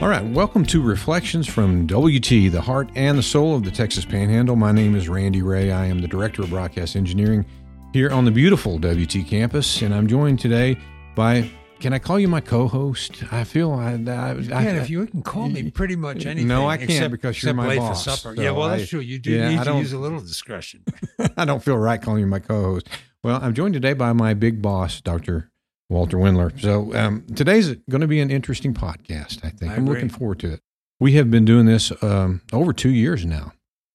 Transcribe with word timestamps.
All 0.00 0.08
right, 0.08 0.24
welcome 0.24 0.64
to 0.66 0.80
Reflections 0.80 1.48
from 1.48 1.84
WT, 1.86 2.52
the 2.52 2.60
heart 2.64 2.88
and 2.94 3.18
the 3.18 3.22
soul 3.22 3.56
of 3.56 3.64
the 3.64 3.70
Texas 3.72 4.04
Panhandle. 4.04 4.54
My 4.54 4.70
name 4.70 4.94
is 4.94 5.08
Randy 5.08 5.42
Ray. 5.42 5.72
I 5.72 5.86
am 5.86 6.00
the 6.00 6.06
Director 6.06 6.42
of 6.42 6.50
Broadcast 6.50 6.94
Engineering 6.94 7.44
here 7.92 8.08
on 8.10 8.24
the 8.24 8.30
beautiful 8.30 8.78
WT 8.78 9.26
campus, 9.26 9.82
and 9.82 9.92
I'm 9.92 10.06
joined 10.06 10.38
today 10.38 10.78
by. 11.16 11.50
Can 11.80 11.92
I 11.92 11.98
call 11.98 12.18
you 12.18 12.28
my 12.28 12.40
co-host? 12.40 13.24
I 13.32 13.42
feel 13.44 13.72
I, 13.72 13.92
I, 13.92 14.32
You 14.34 14.54
I 14.54 14.64
can 14.64 14.76
if 14.76 14.88
you 14.90 15.06
can 15.06 15.22
call 15.22 15.48
me 15.48 15.70
pretty 15.70 15.94
much 15.96 16.26
anything. 16.26 16.48
No, 16.48 16.68
I 16.68 16.76
can't 16.76 16.90
except- 16.90 17.10
because 17.12 17.42
you're 17.42 17.54
my 17.54 17.68
late 17.68 17.78
boss, 17.78 18.04
For 18.04 18.10
supper. 18.10 18.36
so 18.36 18.42
yeah, 18.42 18.50
well, 18.52 18.68
that's 18.68 18.82
I- 18.82 18.86
true. 18.86 19.00
You 19.00 19.18
do 19.18 19.30
yeah, 19.32 19.48
need 19.50 19.64
to 19.64 19.78
use 19.78 19.92
a 19.92 19.98
little 19.98 20.20
discretion. 20.20 20.84
I 21.36 21.44
don't 21.44 21.62
feel 21.62 21.76
right 21.76 22.00
calling 22.00 22.20
you 22.20 22.26
my 22.26 22.38
co-host. 22.40 22.88
Well, 23.24 23.40
I'm 23.42 23.52
joined 23.54 23.74
today 23.74 23.92
by 23.94 24.12
my 24.12 24.34
big 24.34 24.62
boss, 24.62 25.00
Dr. 25.00 25.50
Walter 25.88 26.16
Wendler. 26.18 26.58
So 26.60 26.94
um, 26.94 27.24
today's 27.34 27.74
going 27.90 28.00
to 28.02 28.06
be 28.06 28.20
an 28.20 28.30
interesting 28.30 28.74
podcast. 28.74 29.44
I 29.44 29.50
think 29.50 29.72
I 29.72 29.76
I'm 29.76 29.84
agree. 29.84 29.94
looking 29.94 30.08
forward 30.10 30.38
to 30.40 30.52
it. 30.54 30.60
We 31.00 31.12
have 31.12 31.30
been 31.30 31.44
doing 31.44 31.66
this 31.66 31.92
um, 32.02 32.42
over 32.52 32.72
two 32.72 32.90
years 32.90 33.24
now. 33.24 33.52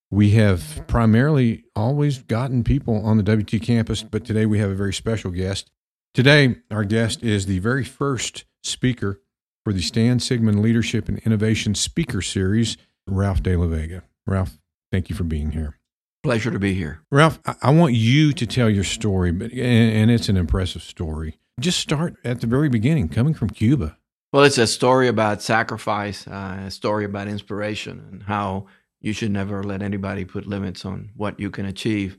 We 0.10 0.32
have 0.32 0.84
primarily 0.88 1.64
always 1.76 2.20
gotten 2.20 2.64
people 2.64 3.04
on 3.06 3.18
the 3.18 3.24
WT 3.24 3.62
campus, 3.62 4.04
but 4.04 4.24
today 4.26 4.46
we 4.46 4.60
have 4.60 4.70
a 4.70 4.76
very 4.76 4.94
special 4.94 5.32
guest. 5.32 5.70
Today, 6.14 6.58
our 6.70 6.84
guest 6.84 7.24
is 7.24 7.48
the 7.48 7.60
very 7.60 7.84
first 7.84 8.46
speaker 8.62 9.20
for 9.64 9.74
the 9.74 9.82
Stan 9.82 10.20
Sigman 10.20 10.62
Leadership 10.62 11.10
and 11.10 11.18
Innovation 11.20 11.74
Speaker 11.74 12.22
Series, 12.22 12.78
Ralph 13.08 13.42
De 13.42 13.56
La 13.56 13.66
Vega. 13.66 14.04
Ralph, 14.28 14.60
thank 14.92 15.10
you 15.10 15.16
for 15.16 15.24
being 15.24 15.52
here. 15.52 15.80
Pleasure 16.22 16.52
to 16.52 16.60
be 16.60 16.74
here. 16.76 17.02
Ralph, 17.12 17.40
I- 17.46 17.56
I 17.64 17.70
want 17.72 17.94
you 17.94 18.32
to 18.34 18.46
tell 18.46 18.70
your 18.70 18.84
story, 18.84 19.32
but 19.32 19.52
and, 19.52 19.62
and 19.96 20.12
it's 20.12 20.30
an 20.30 20.38
impressive 20.38 20.84
story. 20.84 21.40
Just 21.60 21.80
start 21.80 22.16
at 22.24 22.42
the 22.42 22.48
very 22.48 22.68
beginning, 22.70 23.10
coming 23.10 23.34
from 23.34 23.50
Cuba. 23.50 23.98
Well, 24.32 24.44
it's 24.44 24.58
a 24.58 24.66
story 24.66 25.08
about 25.08 25.44
sacrifice, 25.44 26.28
uh, 26.28 26.64
a 26.66 26.72
story 26.72 27.06
about 27.06 27.28
inspiration, 27.28 28.04
and 28.12 28.24
how 28.24 28.66
you 29.02 29.14
should 29.14 29.30
never 29.32 29.62
let 29.64 29.84
anybody 29.84 30.26
put 30.26 30.48
limits 30.48 30.84
on 30.86 31.12
what 31.16 31.40
you 31.40 31.52
can 31.52 31.66
achieve. 31.68 32.18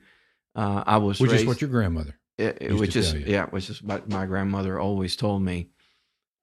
Uh, 0.55 0.85
I 0.87 0.99
was 0.99 1.19
Which 1.19 1.33
raised, 1.33 1.43
is 1.43 1.49
what 1.49 1.61
your 1.61 1.71
grandmother. 1.71 2.17
it- 2.39 2.59
it- 2.61 2.71
used 2.71 2.75
to 2.75 2.81
which 2.81 2.97
is 2.97 3.15
yeah, 3.15 3.47
which 3.47 3.69
is 3.71 3.83
what 3.83 4.09
my 4.09 4.27
grandmother 4.27 4.79
always 4.79 5.17
told 5.17 5.43
me. 5.43 5.71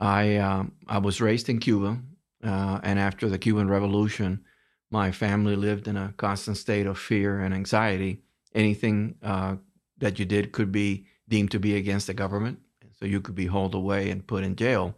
I 0.02 0.36
um, 0.38 0.74
I 0.88 0.98
was 0.98 1.22
raised 1.22 1.48
in 1.48 1.60
Cuba, 1.60 1.98
uh, 2.44 2.80
and 2.84 3.00
after 3.00 3.30
the 3.30 3.38
Cuban 3.38 3.70
Revolution, 3.70 4.44
my 4.90 5.12
family 5.12 5.56
lived 5.56 5.88
in 5.88 5.96
a 5.96 6.14
constant 6.18 6.58
state 6.58 6.88
of 6.88 7.00
fear 7.00 7.40
and 7.40 7.54
anxiety. 7.54 8.22
Anything 8.54 9.16
uh, 9.24 9.56
that 10.00 10.20
you 10.20 10.26
did 10.26 10.52
could 10.52 10.74
be 10.74 11.06
deemed 11.30 11.52
to 11.52 11.60
be 11.60 11.76
against 11.78 12.08
the 12.08 12.14
government, 12.14 12.60
so 13.02 13.08
you 13.08 13.20
could 13.20 13.36
be 13.36 13.48
hauled 13.48 13.74
away 13.74 14.12
and 14.12 14.28
put 14.28 14.44
in 14.44 14.56
jail. 14.56 14.96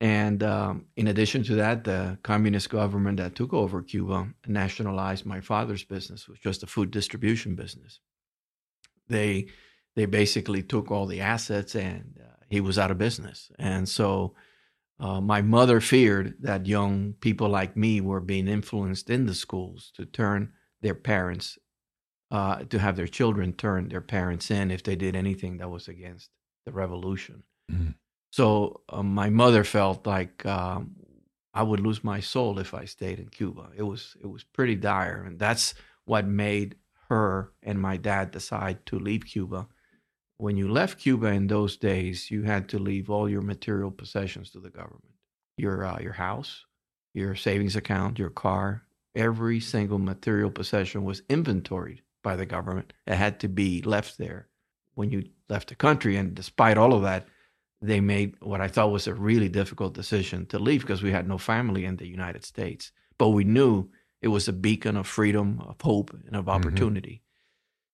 And 0.00 0.42
um, 0.42 0.86
in 0.96 1.08
addition 1.08 1.42
to 1.44 1.56
that, 1.56 1.84
the 1.84 2.18
communist 2.22 2.70
government 2.70 3.18
that 3.18 3.34
took 3.34 3.52
over 3.52 3.82
Cuba 3.82 4.32
nationalized 4.46 5.26
my 5.26 5.42
father's 5.42 5.84
business, 5.84 6.26
which 6.26 6.46
was 6.46 6.58
the 6.58 6.66
food 6.66 6.90
distribution 6.90 7.54
business. 7.54 8.00
They 9.08 9.48
they 9.96 10.06
basically 10.06 10.62
took 10.62 10.90
all 10.90 11.06
the 11.06 11.20
assets 11.20 11.74
and 11.74 12.18
uh, 12.18 12.36
he 12.48 12.60
was 12.60 12.78
out 12.78 12.92
of 12.92 12.96
business. 12.96 13.50
And 13.58 13.88
so 13.88 14.34
uh, 15.00 15.20
my 15.20 15.42
mother 15.42 15.80
feared 15.80 16.36
that 16.40 16.66
young 16.66 17.14
people 17.20 17.48
like 17.48 17.76
me 17.76 18.00
were 18.00 18.20
being 18.20 18.48
influenced 18.48 19.10
in 19.10 19.26
the 19.26 19.34
schools 19.34 19.90
to 19.96 20.06
turn 20.06 20.52
their 20.80 20.94
parents, 20.94 21.58
uh, 22.30 22.62
to 22.64 22.78
have 22.78 22.96
their 22.96 23.08
children 23.08 23.52
turn 23.52 23.88
their 23.88 24.00
parents 24.00 24.50
in 24.50 24.70
if 24.70 24.84
they 24.84 24.94
did 24.94 25.16
anything 25.16 25.58
that 25.58 25.70
was 25.70 25.88
against 25.88 26.30
the 26.66 26.72
revolution. 26.72 27.42
Mhm. 27.70 27.94
So 28.32 28.82
uh, 28.88 29.02
my 29.02 29.28
mother 29.30 29.64
felt 29.64 30.06
like 30.06 30.46
um, 30.46 30.96
I 31.52 31.62
would 31.62 31.80
lose 31.80 32.04
my 32.04 32.20
soul 32.20 32.58
if 32.58 32.74
I 32.74 32.84
stayed 32.84 33.18
in 33.18 33.28
Cuba. 33.28 33.70
It 33.76 33.82
was 33.82 34.16
it 34.20 34.26
was 34.26 34.44
pretty 34.44 34.76
dire, 34.76 35.24
and 35.24 35.38
that's 35.38 35.74
what 36.04 36.26
made 36.26 36.76
her 37.08 37.52
and 37.62 37.80
my 37.80 37.96
dad 37.96 38.30
decide 38.30 38.86
to 38.86 38.98
leave 38.98 39.26
Cuba. 39.26 39.66
When 40.36 40.56
you 40.56 40.68
left 40.68 40.98
Cuba 41.00 41.26
in 41.28 41.48
those 41.48 41.76
days, 41.76 42.30
you 42.30 42.42
had 42.44 42.68
to 42.70 42.78
leave 42.78 43.10
all 43.10 43.28
your 43.28 43.42
material 43.42 43.90
possessions 43.90 44.50
to 44.52 44.60
the 44.60 44.70
government. 44.70 45.14
Your 45.56 45.84
uh, 45.84 45.98
your 46.00 46.14
house, 46.14 46.64
your 47.14 47.34
savings 47.34 47.76
account, 47.76 48.18
your 48.18 48.30
car, 48.30 48.84
every 49.14 49.60
single 49.60 49.98
material 49.98 50.50
possession 50.50 51.04
was 51.04 51.22
inventoried 51.28 52.02
by 52.22 52.36
the 52.36 52.46
government. 52.46 52.92
It 53.06 53.16
had 53.16 53.40
to 53.40 53.48
be 53.48 53.82
left 53.82 54.18
there 54.18 54.49
when 55.00 55.10
you 55.10 55.24
left 55.48 55.68
the 55.68 55.74
country. 55.74 56.14
And 56.16 56.34
despite 56.34 56.76
all 56.78 56.92
of 56.92 57.02
that, 57.02 57.26
they 57.80 58.00
made 58.00 58.34
what 58.40 58.60
I 58.60 58.68
thought 58.68 58.92
was 58.92 59.06
a 59.06 59.14
really 59.14 59.48
difficult 59.48 59.94
decision 59.94 60.46
to 60.46 60.58
leave 60.58 60.82
because 60.82 61.02
we 61.02 61.10
had 61.10 61.26
no 61.26 61.38
family 61.38 61.86
in 61.86 61.96
the 61.96 62.06
United 62.06 62.44
States. 62.44 62.92
But 63.18 63.30
we 63.30 63.44
knew 63.44 63.88
it 64.20 64.28
was 64.28 64.46
a 64.46 64.52
beacon 64.52 64.96
of 64.98 65.06
freedom, 65.06 65.48
of 65.66 65.80
hope, 65.80 66.10
and 66.26 66.36
of 66.36 66.48
opportunity. 66.48 67.22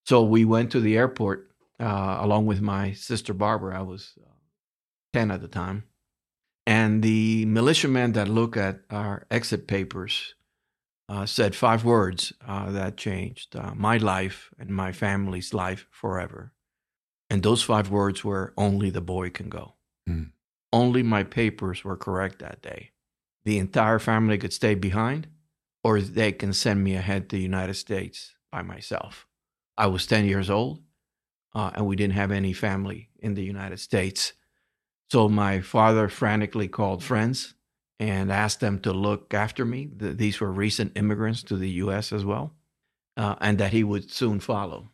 So 0.04 0.22
we 0.22 0.44
went 0.44 0.72
to 0.72 0.80
the 0.80 0.96
airport 0.96 1.38
uh, 1.78 2.18
along 2.20 2.46
with 2.46 2.60
my 2.60 2.92
sister 2.92 3.32
Barbara. 3.34 3.78
I 3.78 3.82
was 3.82 4.02
uh, 4.20 4.30
10 5.12 5.30
at 5.30 5.40
the 5.40 5.48
time. 5.48 5.84
And 6.66 7.02
the 7.02 7.46
militiamen 7.46 8.12
that 8.12 8.28
look 8.28 8.56
at 8.56 8.80
our 8.90 9.26
exit 9.30 9.68
papers 9.68 10.34
uh, 11.08 11.26
said 11.26 11.54
five 11.54 11.84
words 11.84 12.32
uh, 12.46 12.72
that 12.72 12.96
changed 12.96 13.54
uh, 13.54 13.72
my 13.76 13.96
life 13.96 14.50
and 14.58 14.70
my 14.70 14.90
family's 14.90 15.54
life 15.54 15.86
forever. 15.90 16.52
And 17.28 17.42
those 17.42 17.62
five 17.62 17.90
words 17.90 18.24
were 18.24 18.54
only 18.56 18.90
the 18.90 19.00
boy 19.00 19.30
can 19.30 19.48
go. 19.48 19.74
Mm. 20.08 20.30
Only 20.72 21.02
my 21.02 21.22
papers 21.24 21.84
were 21.84 21.96
correct 21.96 22.38
that 22.38 22.62
day. 22.62 22.92
The 23.44 23.58
entire 23.58 23.98
family 23.98 24.38
could 24.38 24.52
stay 24.52 24.74
behind, 24.74 25.28
or 25.82 26.00
they 26.00 26.32
can 26.32 26.52
send 26.52 26.82
me 26.82 26.94
ahead 26.94 27.28
to 27.28 27.36
the 27.36 27.42
United 27.42 27.74
States 27.74 28.34
by 28.50 28.62
myself. 28.62 29.26
I 29.76 29.86
was 29.86 30.06
10 30.06 30.24
years 30.24 30.50
old, 30.50 30.82
uh, 31.54 31.70
and 31.74 31.86
we 31.86 31.96
didn't 31.96 32.14
have 32.14 32.30
any 32.32 32.52
family 32.52 33.10
in 33.18 33.34
the 33.34 33.44
United 33.44 33.78
States. 33.78 34.32
So 35.10 35.28
my 35.28 35.60
father 35.60 36.08
frantically 36.08 36.68
called 36.68 37.04
friends 37.04 37.54
and 37.98 38.32
asked 38.32 38.60
them 38.60 38.80
to 38.80 38.92
look 38.92 39.32
after 39.32 39.64
me. 39.64 39.86
Th- 39.86 40.16
These 40.16 40.40
were 40.40 40.52
recent 40.52 40.96
immigrants 40.96 41.42
to 41.44 41.56
the 41.56 41.70
U.S. 41.84 42.12
as 42.12 42.24
well, 42.24 42.54
uh, 43.16 43.36
and 43.40 43.58
that 43.58 43.72
he 43.72 43.84
would 43.84 44.10
soon 44.10 44.40
follow. 44.40 44.90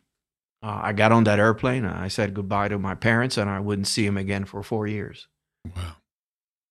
Uh, 0.63 0.79
I 0.81 0.93
got 0.93 1.11
on 1.11 1.25
that 1.25 1.39
airplane. 1.39 1.83
I 1.83 2.07
said 2.07 2.33
goodbye 2.33 2.69
to 2.69 2.79
my 2.79 2.95
parents, 2.95 3.37
and 3.37 3.49
I 3.49 3.59
wouldn't 3.59 3.87
see 3.87 4.05
them 4.05 4.17
again 4.17 4.45
for 4.45 4.63
four 4.63 4.87
years. 4.87 5.27
Wow. 5.75 5.97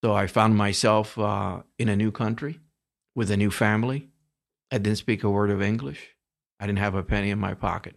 So 0.02 0.14
I 0.14 0.26
found 0.26 0.56
myself 0.56 1.18
uh, 1.18 1.62
in 1.78 1.88
a 1.90 1.96
new 1.96 2.10
country 2.10 2.58
with 3.14 3.30
a 3.30 3.36
new 3.36 3.50
family. 3.50 4.08
I 4.70 4.78
didn't 4.78 4.98
speak 4.98 5.22
a 5.22 5.30
word 5.30 5.50
of 5.50 5.60
English. 5.60 6.16
I 6.58 6.66
didn't 6.66 6.78
have 6.78 6.94
a 6.94 7.02
penny 7.02 7.30
in 7.30 7.38
my 7.38 7.54
pocket. 7.54 7.96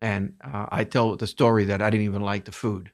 And 0.00 0.34
uh, 0.42 0.66
I 0.70 0.84
tell 0.84 1.16
the 1.16 1.26
story 1.26 1.66
that 1.66 1.82
I 1.82 1.90
didn't 1.90 2.06
even 2.06 2.22
like 2.22 2.44
the 2.44 2.52
food. 2.52 2.90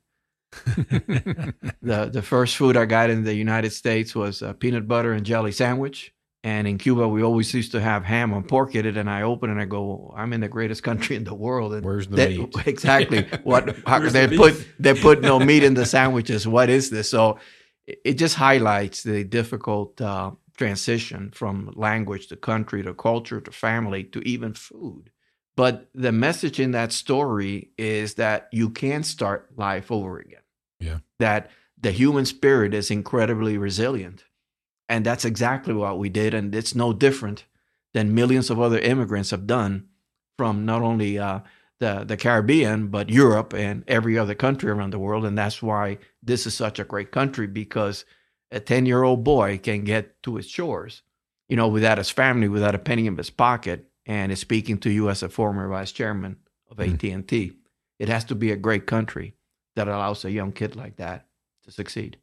The, 1.84 2.08
the 2.08 2.22
first 2.22 2.56
food 2.56 2.76
I 2.76 2.84
got 2.84 3.10
in 3.10 3.24
the 3.24 3.34
United 3.34 3.72
States 3.72 4.14
was 4.14 4.40
a 4.40 4.54
peanut 4.54 4.86
butter 4.86 5.12
and 5.12 5.26
jelly 5.26 5.50
sandwich. 5.50 6.14
And 6.44 6.66
in 6.66 6.76
Cuba, 6.78 7.06
we 7.06 7.22
always 7.22 7.54
used 7.54 7.70
to 7.72 7.80
have 7.80 8.04
ham 8.04 8.32
and 8.32 8.46
pork 8.46 8.74
in 8.74 8.84
it. 8.84 8.96
And 8.96 9.08
I 9.08 9.22
open 9.22 9.48
it 9.48 9.52
and 9.52 9.60
I 9.62 9.64
go, 9.64 10.12
I'm 10.16 10.32
in 10.32 10.40
the 10.40 10.48
greatest 10.48 10.82
country 10.82 11.14
in 11.14 11.22
the 11.24 11.34
world. 11.34 11.72
And 11.72 11.84
Where's 11.84 12.08
the 12.08 12.16
meat? 12.16 12.54
Exactly. 12.66 13.28
What 13.44 13.76
how, 13.86 14.00
they 14.00 14.26
the 14.26 14.36
put 14.36 14.54
beef? 14.54 14.74
they 14.78 14.94
put 14.94 15.22
no 15.22 15.38
meat 15.50 15.62
in 15.62 15.74
the 15.74 15.86
sandwiches. 15.86 16.46
What 16.46 16.68
is 16.68 16.90
this? 16.90 17.10
So 17.10 17.38
it 17.86 17.98
it 18.04 18.14
just 18.14 18.34
highlights 18.34 19.02
the 19.04 19.22
difficult 19.24 20.00
uh, 20.00 20.32
transition 20.56 21.30
from 21.32 21.72
language 21.76 22.26
to 22.28 22.36
country 22.36 22.82
to 22.82 22.94
culture 22.94 23.40
to 23.40 23.52
family 23.52 24.04
to 24.04 24.20
even 24.28 24.52
food. 24.54 25.10
But 25.54 25.88
the 25.94 26.12
message 26.12 26.58
in 26.58 26.72
that 26.72 26.92
story 26.92 27.70
is 27.76 28.14
that 28.14 28.48
you 28.52 28.70
can 28.70 29.02
start 29.02 29.50
life 29.56 29.92
over 29.92 30.18
again. 30.18 30.40
Yeah. 30.80 30.98
That 31.18 31.50
the 31.80 31.92
human 31.92 32.24
spirit 32.24 32.74
is 32.74 32.90
incredibly 32.90 33.58
resilient. 33.58 34.24
And 34.92 35.06
that's 35.06 35.24
exactly 35.24 35.72
what 35.72 35.98
we 35.98 36.10
did. 36.10 36.34
And 36.34 36.54
it's 36.54 36.74
no 36.74 36.92
different 36.92 37.46
than 37.94 38.14
millions 38.14 38.50
of 38.50 38.60
other 38.60 38.78
immigrants 38.78 39.30
have 39.30 39.46
done 39.46 39.88
from 40.36 40.66
not 40.66 40.82
only 40.82 41.18
uh, 41.18 41.40
the, 41.80 42.04
the 42.06 42.18
Caribbean, 42.18 42.88
but 42.88 43.08
Europe 43.08 43.54
and 43.54 43.84
every 43.88 44.18
other 44.18 44.34
country 44.34 44.70
around 44.70 44.92
the 44.92 44.98
world. 44.98 45.24
And 45.24 45.36
that's 45.38 45.62
why 45.62 45.96
this 46.22 46.46
is 46.46 46.52
such 46.52 46.78
a 46.78 46.84
great 46.84 47.10
country 47.10 47.46
because 47.46 48.04
a 48.50 48.60
10 48.60 48.84
year 48.84 49.02
old 49.02 49.24
boy 49.24 49.56
can 49.56 49.84
get 49.84 50.22
to 50.24 50.36
his 50.36 50.46
shores, 50.46 51.00
you 51.48 51.56
know, 51.56 51.68
without 51.68 51.96
his 51.96 52.10
family, 52.10 52.48
without 52.48 52.74
a 52.74 52.78
penny 52.78 53.06
in 53.06 53.16
his 53.16 53.30
pocket, 53.30 53.88
and 54.04 54.30
is 54.30 54.40
speaking 54.40 54.76
to 54.76 54.90
you 54.90 55.08
as 55.08 55.22
a 55.22 55.30
former 55.30 55.66
vice 55.68 55.92
chairman 55.92 56.36
of 56.70 56.76
Mm. 56.76 57.16
AT&T. 57.16 57.52
It 57.98 58.10
has 58.10 58.24
to 58.24 58.34
be 58.34 58.52
a 58.52 58.56
great 58.56 58.86
country 58.86 59.36
that 59.74 59.88
allows 59.88 60.22
a 60.26 60.30
young 60.30 60.52
kid 60.52 60.76
like 60.76 60.96
that 60.96 61.28
to 61.64 61.70
succeed. 61.70 62.18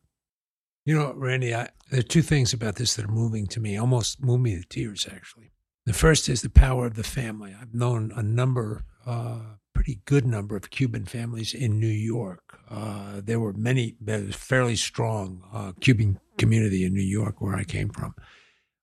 You 0.89 0.97
know, 0.97 1.13
Randy, 1.13 1.53
I, 1.53 1.69
there 1.91 1.99
are 1.99 2.01
two 2.01 2.23
things 2.23 2.51
about 2.51 2.77
this 2.77 2.95
that 2.95 3.05
are 3.05 3.11
moving 3.11 3.45
to 3.49 3.59
me, 3.59 3.77
almost 3.77 4.23
move 4.23 4.41
me 4.41 4.55
to 4.55 4.67
tears, 4.67 5.07
actually. 5.07 5.51
The 5.85 5.93
first 5.93 6.27
is 6.27 6.41
the 6.41 6.49
power 6.49 6.87
of 6.87 6.95
the 6.95 7.03
family. 7.03 7.53
I've 7.53 7.75
known 7.75 8.11
a 8.15 8.23
number, 8.23 8.85
uh, 9.05 9.37
pretty 9.75 10.01
good 10.05 10.25
number 10.25 10.55
of 10.55 10.71
Cuban 10.71 11.05
families 11.05 11.53
in 11.53 11.79
New 11.79 11.85
York. 11.85 12.57
Uh, 12.71 13.21
there 13.23 13.39
were 13.39 13.53
many, 13.53 13.97
there 14.01 14.19
was 14.19 14.35
fairly 14.35 14.75
strong 14.75 15.43
uh, 15.53 15.73
Cuban 15.79 16.19
community 16.39 16.83
in 16.83 16.95
New 16.95 17.03
York, 17.03 17.39
where 17.39 17.55
I 17.55 17.65
came 17.65 17.89
from, 17.89 18.15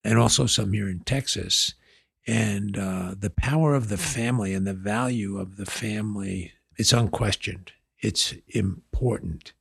and 0.05 0.17
also 0.17 0.47
some 0.47 0.73
here 0.75 0.89
in 0.89 1.01
Texas. 1.01 1.75
And 2.25 2.79
uh, 2.79 3.17
the 3.19 3.31
power 3.31 3.75
of 3.75 3.89
the 3.89 3.99
family 3.99 4.55
and 4.55 4.65
the 4.65 4.75
value 4.75 5.39
of 5.39 5.57
the 5.57 5.67
family, 5.67 6.53
it's 6.77 6.93
unquestioned. 6.93 7.73
It's 7.99 8.33
important. 8.55 9.55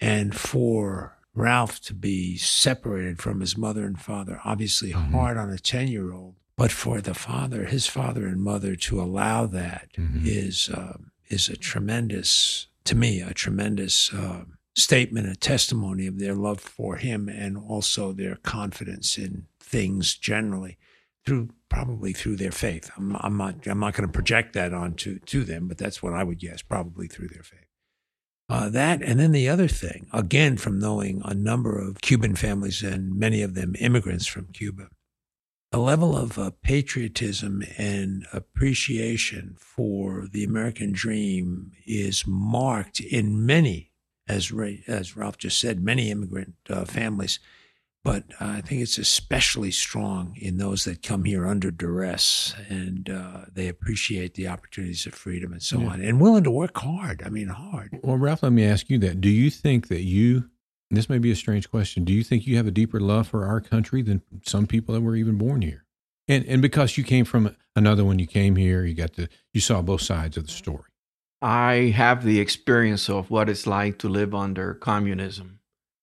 And 0.00 0.34
for 0.34 1.18
Ralph 1.34 1.80
to 1.82 1.94
be 1.94 2.36
separated 2.36 3.20
from 3.20 3.40
his 3.40 3.56
mother 3.56 3.84
and 3.84 4.00
father, 4.00 4.40
obviously 4.44 4.92
Mhm. 4.92 5.10
hard 5.12 5.36
on 5.36 5.50
a 5.50 5.58
10 5.58 5.88
year 5.88 6.12
old, 6.12 6.36
but 6.56 6.70
for 6.70 7.00
the 7.00 7.14
father, 7.14 7.64
his 7.66 7.86
father 7.86 8.26
and 8.26 8.40
mother 8.42 8.76
to 8.76 9.00
allow 9.00 9.46
that 9.46 9.90
is 10.24 10.68
Mhm. 10.72 10.78
um, 10.78 11.10
is 11.28 11.48
a 11.48 11.56
tremendous, 11.56 12.68
to 12.84 12.94
me, 12.94 13.20
a 13.20 13.34
tremendous 13.34 14.12
um 14.12 14.58
statement, 14.76 15.28
a 15.28 15.36
testimony 15.36 16.06
of 16.06 16.18
their 16.18 16.34
love 16.34 16.60
for 16.60 16.96
him 16.96 17.28
and 17.28 17.56
also 17.56 18.12
their 18.12 18.36
confidence 18.36 19.16
in 19.16 19.46
things 19.60 20.14
generally 20.16 20.76
through 21.24 21.48
probably 21.68 22.12
through 22.12 22.36
their 22.36 22.50
faith. 22.52 22.90
I'm, 22.96 23.16
I'm 23.20 23.36
not 23.36 23.66
I'm 23.66 23.78
not 23.80 23.94
going 23.94 24.06
to 24.06 24.12
project 24.12 24.52
that 24.54 24.72
onto 24.74 25.18
to 25.20 25.44
them, 25.44 25.66
but 25.68 25.78
that's 25.78 26.02
what 26.02 26.12
I 26.12 26.22
would 26.24 26.38
guess, 26.38 26.60
probably 26.62 27.06
through 27.08 27.28
their 27.28 27.42
faith. 27.42 27.63
Uh, 28.48 28.68
that 28.68 29.02
and 29.02 29.18
then 29.18 29.32
the 29.32 29.48
other 29.48 29.68
thing, 29.68 30.06
again, 30.12 30.56
from 30.56 30.78
knowing 30.78 31.22
a 31.24 31.32
number 31.32 31.78
of 31.78 32.02
Cuban 32.02 32.36
families 32.36 32.82
and 32.82 33.14
many 33.14 33.40
of 33.40 33.54
them 33.54 33.74
immigrants 33.78 34.26
from 34.26 34.52
Cuba, 34.52 34.88
a 35.72 35.78
level 35.78 36.16
of 36.16 36.38
uh, 36.38 36.50
patriotism 36.62 37.64
and 37.78 38.26
appreciation 38.32 39.56
for 39.58 40.28
the 40.30 40.44
American 40.44 40.92
dream 40.92 41.72
is 41.86 42.24
marked 42.26 43.00
in 43.00 43.44
many, 43.44 43.92
as 44.28 44.52
Ray, 44.52 44.84
as 44.86 45.16
Ralph 45.16 45.38
just 45.38 45.58
said, 45.58 45.82
many 45.82 46.10
immigrant 46.10 46.54
uh, 46.68 46.84
families. 46.84 47.40
But 48.04 48.24
uh, 48.38 48.56
I 48.58 48.60
think 48.60 48.82
it's 48.82 48.98
especially 48.98 49.70
strong 49.70 50.36
in 50.36 50.58
those 50.58 50.84
that 50.84 51.02
come 51.02 51.24
here 51.24 51.46
under 51.46 51.70
duress 51.70 52.54
and 52.68 53.08
uh, 53.08 53.46
they 53.50 53.66
appreciate 53.68 54.34
the 54.34 54.46
opportunities 54.46 55.06
of 55.06 55.14
freedom 55.14 55.52
and 55.52 55.62
so 55.62 55.80
Yeah. 55.80 55.88
on, 55.88 56.00
and 56.02 56.20
willing 56.20 56.44
to 56.44 56.50
work 56.50 56.76
hard. 56.76 57.22
I 57.24 57.30
mean, 57.30 57.48
hard. 57.48 57.98
Well, 58.02 58.18
Ralph, 58.18 58.42
let 58.42 58.52
me 58.52 58.64
ask 58.64 58.90
you 58.90 58.98
that. 58.98 59.22
Do 59.22 59.30
you 59.30 59.48
think 59.50 59.88
that 59.88 60.02
you, 60.02 60.50
and 60.90 60.98
this 60.98 61.08
may 61.08 61.16
be 61.18 61.30
a 61.30 61.36
strange 61.36 61.70
question, 61.70 62.04
do 62.04 62.12
you 62.12 62.22
think 62.22 62.46
you 62.46 62.58
have 62.58 62.66
a 62.66 62.70
deeper 62.70 63.00
love 63.00 63.26
for 63.28 63.46
our 63.46 63.62
country 63.62 64.02
than 64.02 64.20
some 64.44 64.66
people 64.66 64.94
that 64.94 65.00
were 65.00 65.16
even 65.16 65.38
born 65.38 65.62
here? 65.62 65.86
And 66.28 66.44
and 66.46 66.60
because 66.62 66.96
you 66.98 67.04
came 67.04 67.24
from 67.24 67.56
another 67.76 68.04
one, 68.04 68.18
you 68.18 68.26
came 68.26 68.56
here, 68.56 68.84
you 68.84 68.94
got 68.94 69.12
to, 69.14 69.28
you 69.52 69.60
saw 69.60 69.80
both 69.82 70.00
sides 70.02 70.36
of 70.36 70.46
the 70.46 70.52
story. 70.52 70.84
I 71.42 71.92
have 71.96 72.22
the 72.24 72.40
experience 72.40 73.08
of 73.10 73.30
what 73.30 73.48
it's 73.50 73.66
like 73.66 73.98
to 73.98 74.08
live 74.08 74.34
under 74.34 74.72
communism, 74.74 75.60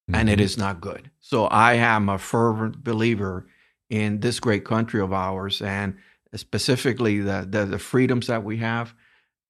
and 0.08 0.30
it 0.30 0.40
Mhm. 0.40 0.42
is 0.42 0.58
not 0.58 0.80
good. 0.80 1.10
So 1.20 1.46
I 1.46 1.74
am 1.74 2.08
a 2.08 2.18
fervent 2.18 2.84
believer 2.84 3.46
in 3.90 4.20
this 4.20 4.40
great 4.40 4.64
country 4.64 5.00
of 5.00 5.12
ours, 5.12 5.62
and 5.62 5.96
specifically 6.34 7.20
the, 7.20 7.46
the, 7.48 7.66
the 7.66 7.78
freedoms 7.80 8.28
that 8.28 8.44
we 8.44 8.58
have 8.58 8.94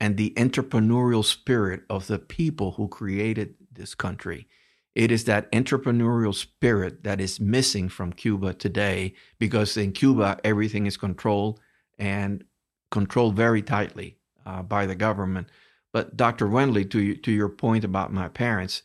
and 0.00 0.16
the 0.16 0.32
entrepreneurial 0.36 1.24
spirit 1.24 1.82
of 1.88 2.06
the 2.06 2.18
people 2.18 2.72
who 2.72 2.88
created 2.88 3.54
this 3.72 3.94
country. 3.94 4.48
It 4.94 5.10
is 5.12 5.24
that 5.24 5.50
entrepreneurial 5.52 6.34
spirit 6.34 7.04
that 7.04 7.20
is 7.20 7.40
missing 7.40 7.88
from 7.88 8.12
Cuba 8.12 8.54
today 8.54 9.14
because 9.38 9.76
in 9.76 9.92
Cuba, 9.92 10.38
everything 10.44 10.86
is 10.86 10.96
controlled 10.96 11.60
and 11.98 12.44
controlled 12.90 13.36
very 13.36 13.62
tightly 13.62 14.18
uh, 14.46 14.62
by 14.62 14.86
the 14.86 14.94
government. 14.94 15.48
But 15.92 16.16
Dr. 16.16 16.46
Wendler, 16.48 16.88
to, 16.90 17.16
to 17.16 17.32
your 17.32 17.48
point 17.48 17.84
about 17.84 18.12
my 18.12 18.28
parents, 18.28 18.82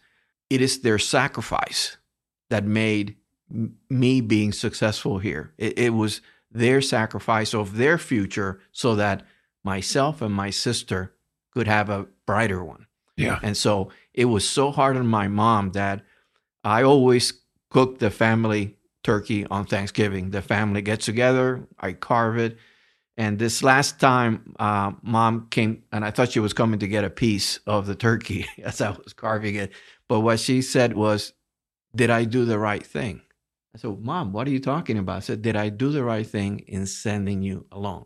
it 0.49 0.61
is 0.61 0.79
their 0.79 0.99
sacrifice 0.99 1.97
that 2.49 2.63
made 2.63 3.15
me 3.89 4.21
being 4.21 4.51
successful 4.51 5.19
here. 5.19 5.53
It, 5.57 5.77
it 5.79 5.89
was 5.91 6.21
their 6.51 6.81
sacrifice 6.81 7.53
of 7.53 7.77
their 7.77 7.97
future 7.97 8.59
so 8.71 8.95
that 8.95 9.25
myself 9.63 10.21
and 10.21 10.33
my 10.33 10.49
sister 10.49 11.13
could 11.51 11.67
have 11.67 11.89
a 11.89 12.07
brighter 12.25 12.63
one. 12.63 12.87
Yeah. 13.15 13.39
And 13.41 13.57
so 13.57 13.89
it 14.13 14.25
was 14.25 14.47
so 14.47 14.71
hard 14.71 14.95
on 14.95 15.07
my 15.07 15.27
mom 15.27 15.71
that 15.71 16.03
I 16.63 16.83
always 16.83 17.33
cook 17.69 17.99
the 17.99 18.11
family 18.11 18.77
turkey 19.03 19.45
on 19.45 19.65
Thanksgiving. 19.65 20.29
The 20.31 20.41
family 20.41 20.81
gets 20.81 21.05
together, 21.05 21.67
I 21.79 21.93
carve 21.93 22.37
it. 22.37 22.57
And 23.19 23.39
this 23.39 23.63
last 23.63 23.99
time, 23.99 24.53
uh, 24.59 24.91
mom 25.01 25.47
came 25.49 25.83
and 25.91 26.05
I 26.05 26.11
thought 26.11 26.31
she 26.31 26.39
was 26.39 26.53
coming 26.53 26.79
to 26.79 26.87
get 26.87 27.03
a 27.03 27.09
piece 27.09 27.59
of 27.65 27.87
the 27.87 27.95
turkey 27.95 28.45
as 28.63 28.79
I 28.79 28.91
was 28.91 29.13
carving 29.13 29.55
it. 29.55 29.71
But 30.09 30.21
what 30.21 30.39
she 30.39 30.61
said 30.61 30.93
was, 30.93 31.33
Did 31.95 32.09
I 32.09 32.25
do 32.25 32.45
the 32.45 32.59
right 32.59 32.85
thing? 32.85 33.21
I 33.75 33.79
said, 33.79 33.99
Mom, 33.99 34.33
what 34.33 34.47
are 34.47 34.51
you 34.51 34.59
talking 34.59 34.97
about? 34.97 35.17
I 35.17 35.19
said, 35.19 35.41
Did 35.41 35.55
I 35.55 35.69
do 35.69 35.91
the 35.91 36.03
right 36.03 36.25
thing 36.25 36.59
in 36.67 36.85
sending 36.85 37.41
you 37.41 37.65
alone? 37.71 38.05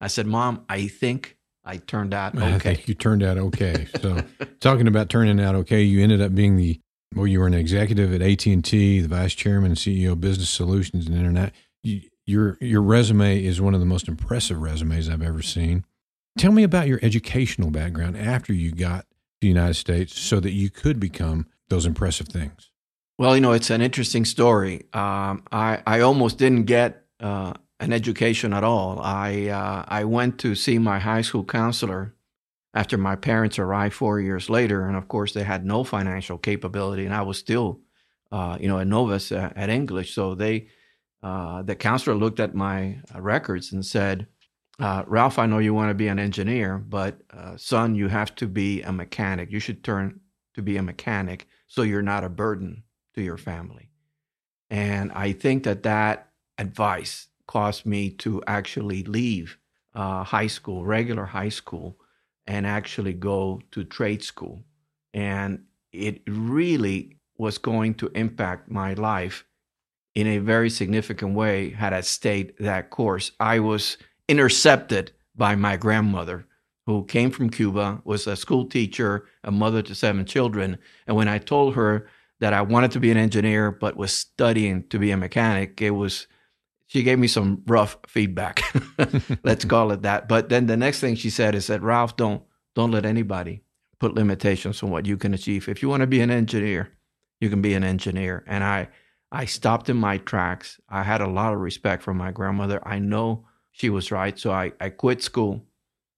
I 0.00 0.08
said, 0.08 0.26
Mom, 0.26 0.64
I 0.68 0.88
think 0.88 1.36
I 1.64 1.76
turned 1.76 2.12
out 2.12 2.36
I 2.38 2.54
okay. 2.54 2.74
think 2.74 2.88
you 2.88 2.94
turned 2.94 3.22
out 3.22 3.38
okay. 3.38 3.86
So, 4.00 4.22
talking 4.60 4.88
about 4.88 5.08
turning 5.08 5.40
out 5.40 5.54
okay, 5.54 5.82
you 5.82 6.02
ended 6.02 6.20
up 6.20 6.34
being 6.34 6.56
the 6.56 6.80
well, 7.14 7.26
you 7.26 7.40
were 7.40 7.46
an 7.46 7.54
executive 7.54 8.12
at 8.14 8.22
AT 8.22 8.46
and 8.46 8.64
T, 8.64 9.00
the 9.00 9.08
vice 9.08 9.34
chairman 9.34 9.72
and 9.72 9.78
CEO 9.78 10.12
of 10.12 10.20
Business 10.20 10.48
Solutions 10.48 11.06
and 11.06 11.16
Internet. 11.16 11.52
You, 11.82 12.02
your 12.26 12.58
your 12.60 12.82
resume 12.82 13.44
is 13.44 13.60
one 13.60 13.74
of 13.74 13.80
the 13.80 13.86
most 13.86 14.08
impressive 14.08 14.60
resumes 14.60 15.08
I've 15.08 15.22
ever 15.22 15.42
seen. 15.42 15.84
Tell 16.38 16.52
me 16.52 16.62
about 16.62 16.88
your 16.88 16.98
educational 17.02 17.70
background 17.70 18.16
after 18.16 18.52
you 18.52 18.72
got 18.72 19.06
the 19.42 19.48
United 19.48 19.74
States, 19.74 20.18
so 20.18 20.40
that 20.40 20.52
you 20.52 20.70
could 20.70 20.98
become 20.98 21.46
those 21.68 21.84
impressive 21.84 22.28
things. 22.28 22.70
Well, 23.18 23.34
you 23.34 23.42
know, 23.42 23.52
it's 23.52 23.70
an 23.70 23.82
interesting 23.82 24.24
story. 24.24 24.86
Um, 24.92 25.42
I 25.52 25.82
I 25.86 26.00
almost 26.00 26.38
didn't 26.38 26.64
get 26.64 27.04
uh, 27.20 27.52
an 27.78 27.92
education 27.92 28.52
at 28.52 28.64
all. 28.64 29.00
I 29.00 29.48
uh, 29.48 29.84
I 30.00 30.04
went 30.04 30.38
to 30.38 30.54
see 30.54 30.78
my 30.78 30.98
high 30.98 31.22
school 31.22 31.44
counselor 31.44 32.14
after 32.74 32.96
my 32.96 33.16
parents 33.16 33.58
arrived 33.58 33.94
four 33.94 34.20
years 34.20 34.48
later, 34.48 34.86
and 34.86 34.96
of 34.96 35.06
course 35.08 35.32
they 35.34 35.44
had 35.44 35.64
no 35.64 35.84
financial 35.84 36.38
capability, 36.38 37.04
and 37.04 37.14
I 37.14 37.22
was 37.22 37.38
still, 37.38 37.80
uh, 38.30 38.56
you 38.60 38.68
know, 38.68 38.78
a 38.78 38.84
novice 38.84 39.32
at, 39.32 39.56
at 39.56 39.68
English. 39.68 40.14
So 40.14 40.34
they, 40.34 40.68
uh, 41.22 41.62
the 41.62 41.74
counselor 41.74 42.16
looked 42.16 42.40
at 42.40 42.54
my 42.54 43.00
records 43.14 43.72
and 43.72 43.84
said, 43.84 44.26
uh, 44.82 45.04
"Ralph, 45.06 45.38
I 45.38 45.46
know 45.46 45.58
you 45.58 45.74
want 45.74 45.90
to 45.90 45.94
be 45.94 46.08
an 46.08 46.18
engineer, 46.18 46.78
but 46.78 47.18
uh, 47.30 47.56
son, 47.56 47.94
you 47.94 48.08
have 48.08 48.34
to 48.36 48.46
be 48.46 48.82
a 48.82 48.92
mechanic. 48.92 49.50
You 49.50 49.60
should 49.60 49.82
turn 49.82 50.20
to 50.54 50.62
be 50.62 50.76
a 50.76 50.82
mechanic, 50.82 51.46
so 51.66 51.82
you're 51.82 52.02
not 52.02 52.24
a 52.24 52.28
burden." 52.28 52.82
to 53.14 53.22
your 53.22 53.36
family. 53.36 53.90
And 54.70 55.12
I 55.12 55.32
think 55.32 55.64
that 55.64 55.82
that 55.82 56.30
advice 56.58 57.28
caused 57.46 57.84
me 57.84 58.10
to 58.10 58.42
actually 58.46 59.02
leave 59.04 59.58
uh, 59.94 60.24
high 60.24 60.46
school, 60.46 60.84
regular 60.86 61.26
high 61.26 61.50
school, 61.50 61.98
and 62.46 62.66
actually 62.66 63.12
go 63.12 63.60
to 63.72 63.84
trade 63.84 64.22
school. 64.22 64.64
And 65.12 65.64
it 65.92 66.22
really 66.26 67.18
was 67.36 67.58
going 67.58 67.94
to 67.94 68.08
impact 68.14 68.70
my 68.70 68.94
life 68.94 69.44
in 70.14 70.26
a 70.26 70.38
very 70.38 70.70
significant 70.70 71.34
way 71.34 71.70
had 71.70 71.92
I 71.92 72.00
stayed 72.00 72.54
that 72.58 72.90
course. 72.90 73.32
I 73.40 73.60
was 73.60 73.98
intercepted 74.32 75.12
by 75.36 75.54
my 75.54 75.76
grandmother, 75.76 76.46
who 76.86 77.04
came 77.04 77.30
from 77.30 77.50
Cuba, 77.50 78.00
was 78.04 78.26
a 78.26 78.34
school 78.34 78.64
teacher, 78.64 79.26
a 79.44 79.50
mother 79.50 79.82
to 79.82 79.94
seven 79.94 80.24
children. 80.24 80.78
And 81.06 81.14
when 81.14 81.28
I 81.28 81.36
told 81.36 81.74
her 81.74 82.08
that 82.40 82.54
I 82.54 82.62
wanted 82.62 82.92
to 82.92 83.00
be 83.00 83.10
an 83.10 83.18
engineer 83.18 83.70
but 83.70 83.98
was 83.98 84.14
studying 84.14 84.88
to 84.88 84.98
be 84.98 85.10
a 85.10 85.18
mechanic, 85.18 85.82
it 85.82 85.90
was 85.90 86.26
she 86.86 87.02
gave 87.02 87.18
me 87.18 87.28
some 87.28 87.62
rough 87.66 87.98
feedback. 88.08 88.62
Let's 89.44 89.66
call 89.66 89.92
it 89.92 90.00
that. 90.02 90.28
But 90.28 90.48
then 90.48 90.64
the 90.66 90.78
next 90.78 91.00
thing 91.00 91.14
she 91.14 91.28
said 91.28 91.54
is 91.54 91.66
that 91.66 91.82
Ralph, 91.82 92.16
don't 92.16 92.42
don't 92.74 92.90
let 92.90 93.04
anybody 93.04 93.62
put 94.00 94.14
limitations 94.14 94.82
on 94.82 94.90
what 94.90 95.04
you 95.04 95.18
can 95.18 95.34
achieve. 95.34 95.68
If 95.68 95.82
you 95.82 95.90
want 95.90 96.00
to 96.00 96.06
be 96.06 96.22
an 96.22 96.30
engineer, 96.30 96.90
you 97.38 97.50
can 97.50 97.60
be 97.60 97.74
an 97.74 97.84
engineer. 97.84 98.44
And 98.46 98.64
I 98.64 98.88
I 99.30 99.44
stopped 99.44 99.90
in 99.90 99.98
my 99.98 100.16
tracks. 100.16 100.80
I 100.88 101.02
had 101.02 101.20
a 101.20 101.28
lot 101.28 101.52
of 101.52 101.60
respect 101.60 102.02
for 102.02 102.14
my 102.14 102.32
grandmother. 102.32 102.80
I 102.86 102.98
know 102.98 103.46
she 103.72 103.90
was 103.90 104.12
right. 104.12 104.38
So 104.38 104.52
I, 104.52 104.72
I 104.80 104.90
quit 104.90 105.22
school, 105.22 105.64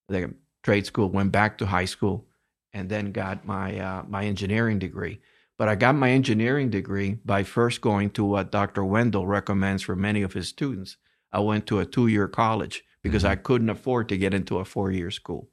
the 0.09 0.35
trade 0.63 0.87
school, 0.87 1.09
went 1.09 1.33
back 1.33 1.59
to 1.59 1.67
high 1.67 1.85
school, 1.87 2.27
and 2.73 2.89
then 2.89 3.13
got 3.13 3.47
my 3.47 3.79
uh, 3.79 4.03
my 4.09 4.25
engineering 4.25 4.79
degree. 4.79 5.21
But 5.57 5.69
I 5.69 5.77
got 5.77 5.95
my 5.95 6.11
engineering 6.11 6.71
degree 6.71 7.19
by 7.25 7.45
first 7.45 7.81
going 7.81 8.11
to 8.11 8.25
what 8.25 8.51
Dr. 8.51 8.83
Wendler 8.83 9.27
recommends 9.27 9.83
for 9.85 9.95
many 9.97 10.23
of 10.23 10.33
his 10.33 10.49
students. 10.49 10.97
I 11.33 11.41
went 11.41 11.67
to 11.69 11.79
a 11.79 11.87
two 11.87 12.09
year 12.09 12.29
college 12.29 12.85
because 13.03 13.23
Mhm. 13.23 13.29
I 13.29 13.37
couldn't 13.37 13.71
afford 13.71 14.09
to 14.09 14.17
get 14.19 14.35
into 14.35 14.59
a 14.59 14.65
four 14.65 14.91
year 14.91 15.11
school. 15.11 15.51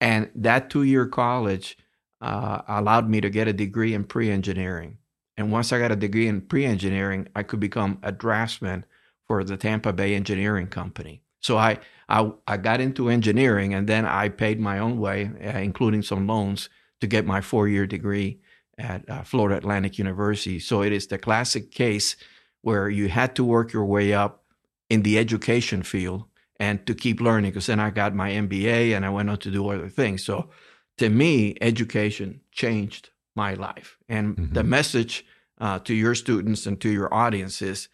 And 0.00 0.30
that 0.34 0.70
two 0.70 0.84
year 0.84 1.06
college 1.06 1.76
uh, 2.20 2.62
allowed 2.68 3.08
me 3.08 3.20
to 3.20 3.30
get 3.30 3.48
a 3.48 3.52
degree 3.52 3.94
in 3.94 4.04
pre 4.04 4.30
engineering. 4.30 4.98
And 5.36 5.50
once 5.50 5.72
I 5.72 5.78
got 5.78 5.92
a 5.92 5.96
degree 5.96 6.28
in 6.28 6.42
pre 6.42 6.64
engineering, 6.64 7.28
I 7.34 7.42
could 7.42 7.60
become 7.60 7.98
a 8.02 8.12
draftsman 8.12 8.84
for 9.26 9.42
the 9.44 9.56
Tampa 9.56 9.92
Bay 9.92 10.14
Engineering 10.14 10.66
Company. 10.68 11.22
So 11.40 11.56
I, 11.56 11.78
I, 12.08 12.30
I 12.46 12.56
got 12.56 12.80
into 12.80 13.08
engineering 13.08 13.74
and 13.74 13.88
then 13.88 14.04
I 14.04 14.28
paid 14.28 14.60
my 14.60 14.78
own 14.78 14.98
way, 14.98 15.30
uh, 15.42 15.58
including 15.58 16.02
some 16.02 16.26
loans, 16.26 16.68
to 17.00 17.06
get 17.06 17.26
my 17.26 17.40
four 17.40 17.66
year 17.66 17.86
degree 17.86 18.40
at 18.78 19.08
uh, 19.08 19.22
Florida 19.22 19.56
Atlantic 19.56 19.98
University. 19.98 20.58
So 20.58 20.82
it 20.82 20.92
is 20.92 21.06
the 21.06 21.18
classic 21.18 21.70
case 21.70 22.16
where 22.62 22.88
you 22.88 23.08
had 23.08 23.34
to 23.36 23.44
work 23.44 23.72
your 23.72 23.84
way 23.84 24.12
up 24.12 24.44
in 24.88 25.02
the 25.02 25.18
education 25.18 25.82
field 25.82 26.24
and 26.58 26.84
to 26.86 26.94
keep 26.94 27.20
learning. 27.20 27.52
Because 27.52 27.66
then 27.66 27.80
I 27.80 27.90
got 27.90 28.14
my 28.14 28.30
MBA 28.30 28.94
and 28.94 29.06
I 29.06 29.10
went 29.10 29.30
on 29.30 29.38
to 29.38 29.50
do 29.50 29.68
other 29.68 29.88
things. 29.88 30.24
So 30.24 30.50
to 30.98 31.08
me, 31.08 31.56
education 31.60 32.40
changed 32.52 33.10
my 33.34 33.54
life. 33.54 33.96
And 34.08 34.36
mm-hmm. 34.36 34.54
the 34.54 34.64
message 34.64 35.24
uh, 35.60 35.78
to 35.80 35.94
your 35.94 36.14
students 36.14 36.66
and 36.66 36.80
to 36.80 36.90
your 36.90 37.12
audience 37.12 37.62
is 37.62 37.88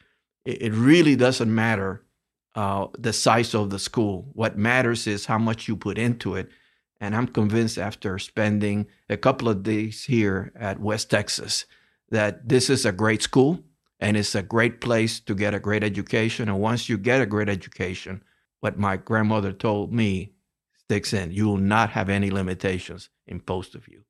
it, 0.45 0.62
it 0.62 0.73
really 0.73 1.17
doesn't 1.17 1.53
matter 1.55 2.03
uh, 2.56 2.88
the 2.98 3.12
size 3.12 3.54
of 3.54 3.70
the 3.70 3.78
school. 3.78 4.26
What 4.32 4.58
matters 4.58 5.06
is 5.06 5.26
how 5.26 5.38
much 5.38 5.68
you 5.68 5.76
put 5.76 5.98
into 5.98 6.34
it. 6.34 6.48
And 7.00 7.14
I'm 7.14 7.28
convinced 7.28 7.78
after 7.78 8.18
spending 8.18 8.86
a 9.10 9.18
couple 9.18 9.48
of 9.48 9.62
days 9.62 10.04
here 10.04 10.52
at 10.56 10.80
West 10.80 11.10
Texas 11.10 11.66
that 12.10 12.48
this 12.48 12.70
is 12.70 12.86
a 12.86 12.92
great 12.92 13.22
school 13.22 13.60
and 14.00 14.16
it's 14.16 14.34
a 14.34 14.42
great 14.42 14.80
place 14.80 15.20
to 15.20 15.34
get 15.34 15.54
a 15.54 15.60
great 15.60 15.84
education. 15.84 16.48
And 16.48 16.58
once 16.58 16.88
you 16.88 16.96
get 16.96 17.20
a 17.20 17.26
great 17.26 17.50
education, 17.50 18.22
what 18.60 18.78
my 18.78 18.96
grandmother 18.96 19.52
told 19.52 19.92
me 19.92 20.32
sticks 20.78 21.12
in. 21.12 21.32
You 21.32 21.46
will 21.46 21.58
not 21.58 21.90
have 21.90 22.08
any 22.08 22.30
limitations 22.30 23.10
imposed 23.26 23.75
of 23.75 23.88
you. 23.88 24.04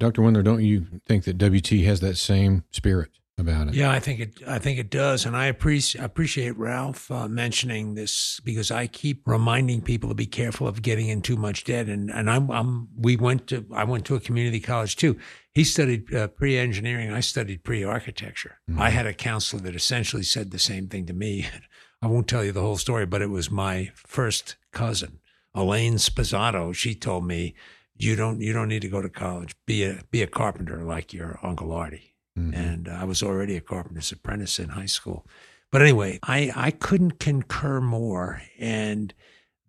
Dr. 0.00 0.22
Wendler, 0.22 0.44
don't 0.44 0.62
you 0.62 0.86
think 1.06 1.24
that 1.24 1.38
WT 1.38 1.84
has 1.84 2.00
that 2.00 2.16
same 2.16 2.64
spirit? 2.70 3.10
About 3.38 3.68
it. 3.68 3.74
Yeah, 3.74 3.90
I 3.90 3.98
think 3.98 4.20
it. 4.20 4.42
I 4.46 4.58
think 4.58 4.78
it 4.78 4.90
does, 4.90 5.26
and 5.26 5.36
I 5.36 5.46
appreciate 5.46 6.02
appreciate 6.02 6.56
Ralph 6.56 7.10
uh, 7.10 7.28
mentioning 7.28 7.94
this 7.94 8.40
because 8.44 8.70
I 8.70 8.86
keep 8.86 9.26
reminding 9.26 9.82
people 9.82 10.08
to 10.08 10.14
be 10.14 10.26
careful 10.26 10.68
of 10.68 10.82
getting 10.82 11.08
in 11.08 11.20
too 11.22 11.36
much 11.36 11.64
debt. 11.64 11.88
And 11.88 12.10
and 12.10 12.30
I'm, 12.30 12.50
I'm 12.50 12.88
we 12.96 13.16
went 13.16 13.48
to 13.48 13.66
I 13.74 13.84
went 13.84 14.04
to 14.06 14.14
a 14.14 14.20
community 14.20 14.60
college 14.60 14.96
too. 14.96 15.18
He 15.52 15.64
studied 15.64 16.14
uh, 16.14 16.28
pre 16.28 16.56
engineering. 16.56 17.12
I 17.12 17.20
studied 17.20 17.64
pre 17.64 17.82
architecture. 17.82 18.58
Mm-hmm. 18.70 18.80
I 18.80 18.90
had 18.90 19.06
a 19.06 19.14
counselor 19.14 19.62
that 19.62 19.74
essentially 19.74 20.22
said 20.22 20.50
the 20.50 20.58
same 20.58 20.88
thing 20.88 21.06
to 21.06 21.12
me. 21.12 21.48
I 22.02 22.06
won't 22.06 22.28
tell 22.28 22.44
you 22.44 22.52
the 22.52 22.60
whole 22.60 22.76
story, 22.76 23.06
but 23.06 23.22
it 23.22 23.30
was 23.30 23.50
my 23.50 23.90
first 23.94 24.56
cousin, 24.72 25.20
Elaine 25.54 25.94
Spazzato. 25.94 26.74
She 26.74 26.94
told 26.94 27.26
me, 27.26 27.54
"You 27.96 28.14
don't 28.14 28.40
you 28.40 28.52
don't 28.52 28.68
need 28.68 28.82
to 28.82 28.88
go 28.88 29.02
to 29.02 29.08
college. 29.08 29.56
Be 29.66 29.84
a 29.84 30.02
be 30.10 30.22
a 30.22 30.26
carpenter 30.28 30.84
like 30.84 31.12
your 31.12 31.40
uncle 31.42 31.72
Artie." 31.72 32.13
Mm-hmm. 32.38 32.54
And 32.54 32.88
I 32.88 33.04
was 33.04 33.22
already 33.22 33.56
a 33.56 33.60
carpenter's 33.60 34.12
apprentice 34.12 34.58
in 34.58 34.70
high 34.70 34.86
school. 34.86 35.26
But 35.70 35.82
anyway, 35.82 36.18
I, 36.22 36.52
I 36.54 36.70
couldn't 36.70 37.18
concur 37.18 37.80
more. 37.80 38.42
And 38.58 39.14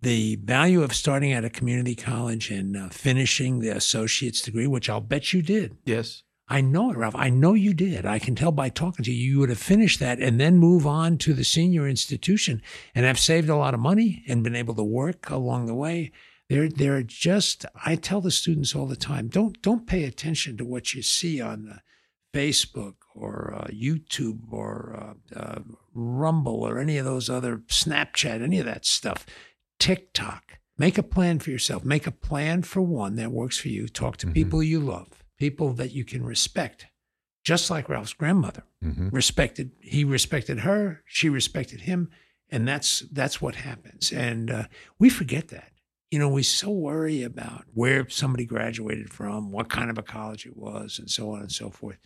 the 0.02 0.36
value 0.38 0.84
of 0.84 0.94
starting 0.94 1.34
at 1.34 1.46
a 1.46 1.50
community 1.50 1.96
college 1.96 2.52
and 2.52 2.78
uh, 2.78 2.90
finishing 2.90 3.60
the 3.60 3.70
associate's 3.70 4.42
degree, 4.42 4.68
which 4.68 4.90
I'll 4.90 5.02
bet 5.02 5.34
you 5.34 5.42
did. 5.42 5.78
Yes. 5.86 6.24
I 6.48 6.62
know 6.62 6.92
it, 6.92 6.98
Ralph. 6.98 7.16
I 7.16 7.32
know 7.32 7.56
you 7.56 7.74
did. 7.74 8.06
I 8.06 8.20
can 8.20 8.36
tell 8.36 8.52
by 8.52 8.70
talking 8.70 9.04
to 9.04 9.12
you, 9.12 9.32
you 9.32 9.40
would 9.40 9.50
have 9.50 9.58
finished 9.58 10.00
that 10.00 10.20
and 10.20 10.40
then 10.40 10.60
move 10.60 10.86
on 10.86 11.18
to 11.20 11.34
the 11.34 11.44
senior 11.44 11.88
institution 11.88 12.62
and 12.94 13.04
have 13.04 13.18
saved 13.18 13.50
a 13.50 13.56
lot 13.56 13.74
of 13.74 13.80
money 13.80 14.24
and 14.28 14.44
been 14.44 14.56
able 14.56 14.76
to 14.76 14.84
work 14.84 15.30
along 15.32 15.66
the 15.66 15.74
way. 15.74 16.12
They're, 16.50 16.70
they're 16.70 17.02
just, 17.02 17.66
I 17.84 17.96
tell 17.96 18.22
the 18.22 18.30
students 18.30 18.76
all 18.76 18.86
the 18.86 18.96
time, 18.96 19.28
don't, 19.28 19.60
don't 19.64 19.88
pay 19.88 20.04
attention 20.04 20.56
to 20.58 20.66
what 20.66 20.94
you 20.94 21.02
see 21.02 21.42
on 21.42 21.64
the 21.64 21.80
Facebook 22.36 22.96
or 23.16 23.56
uh, 23.56 23.68
YouTube 23.68 24.52
or 24.52 25.16
uh, 25.34 25.40
uh, 25.40 25.60
Rumble 25.94 26.68
or 26.68 26.80
any 26.80 26.98
of 26.98 27.06
those 27.06 27.30
other 27.30 27.60
Snapchat, 27.68 28.42
any 28.42 28.60
of 28.60 28.66
that 28.66 28.86
stuff, 28.86 29.26
TikTok. 29.80 30.60
Make 30.78 30.98
a 30.98 31.04
plan 31.04 31.40
for 31.40 31.52
yourself. 31.52 31.86
Make 31.86 32.06
a 32.06 32.12
plan 32.12 32.64
for 32.64 32.82
one 32.82 33.16
that 33.16 33.32
works 33.32 33.58
for 33.58 33.70
you. 33.70 33.88
Talk 33.88 34.18
to 34.18 34.26
mm-hmm. 34.26 34.34
people 34.34 34.62
you 34.62 34.82
love, 34.82 35.24
people 35.40 35.72
that 35.76 35.94
you 35.94 36.04
can 36.04 36.26
respect, 36.26 36.88
just 37.46 37.70
like 37.70 37.88
Ralph's 37.88 38.12
grandmother 38.12 38.64
mm-hmm. 38.84 39.08
respected. 39.10 39.72
He 39.80 40.04
respected 40.04 40.60
her. 40.60 41.02
She 41.06 41.30
respected 41.30 41.82
him, 41.82 42.10
and 42.50 42.68
that's 42.68 43.06
that's 43.14 43.42
what 43.42 43.56
happens. 43.56 44.12
And 44.12 44.52
uh, 44.52 44.64
we 45.00 45.10
forget 45.10 45.48
that 45.50 45.72
you 46.12 46.20
know, 46.20 46.30
we 46.30 46.44
so 46.44 46.70
worry 46.70 47.24
about 47.24 47.66
where 47.74 48.08
somebody 48.10 48.46
graduated 48.46 49.12
from, 49.12 49.52
what 49.52 49.70
kind 49.70 49.90
of 49.90 49.98
a 49.98 50.04
college 50.04 50.46
it 50.46 50.56
was, 50.56 51.00
and 51.00 51.10
so 51.10 51.32
on 51.32 51.42
and 51.42 51.52
so 51.52 51.70
forth 51.70 51.98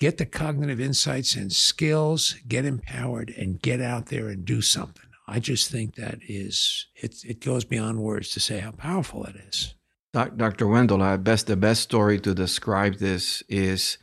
get 0.00 0.16
the 0.16 0.26
cognitive 0.26 0.80
insights 0.80 1.36
and 1.36 1.52
skills, 1.52 2.34
get 2.48 2.64
empowered, 2.64 3.32
and 3.36 3.62
get 3.62 3.80
out 3.80 4.06
there 4.06 4.28
and 4.28 4.44
do 4.44 4.60
something. 4.60 5.04
I 5.28 5.38
just 5.38 5.70
think 5.70 5.94
that 5.94 6.18
is 6.26 6.86
it. 6.96 7.22
It 7.24 7.40
goes 7.40 7.64
beyond 7.64 8.00
words 8.00 8.30
to 8.30 8.40
say 8.40 8.58
how 8.58 8.72
powerful 8.72 9.24
it 9.24 9.36
is. 9.36 9.74
Dr. 10.12 10.66
Wendler, 10.66 11.02
I 11.02 11.16
best 11.18 11.46
the 11.46 11.56
best 11.56 11.82
story 11.82 12.18
to 12.18 12.34
describe 12.34 12.96
this 12.96 13.44
is 13.48 13.98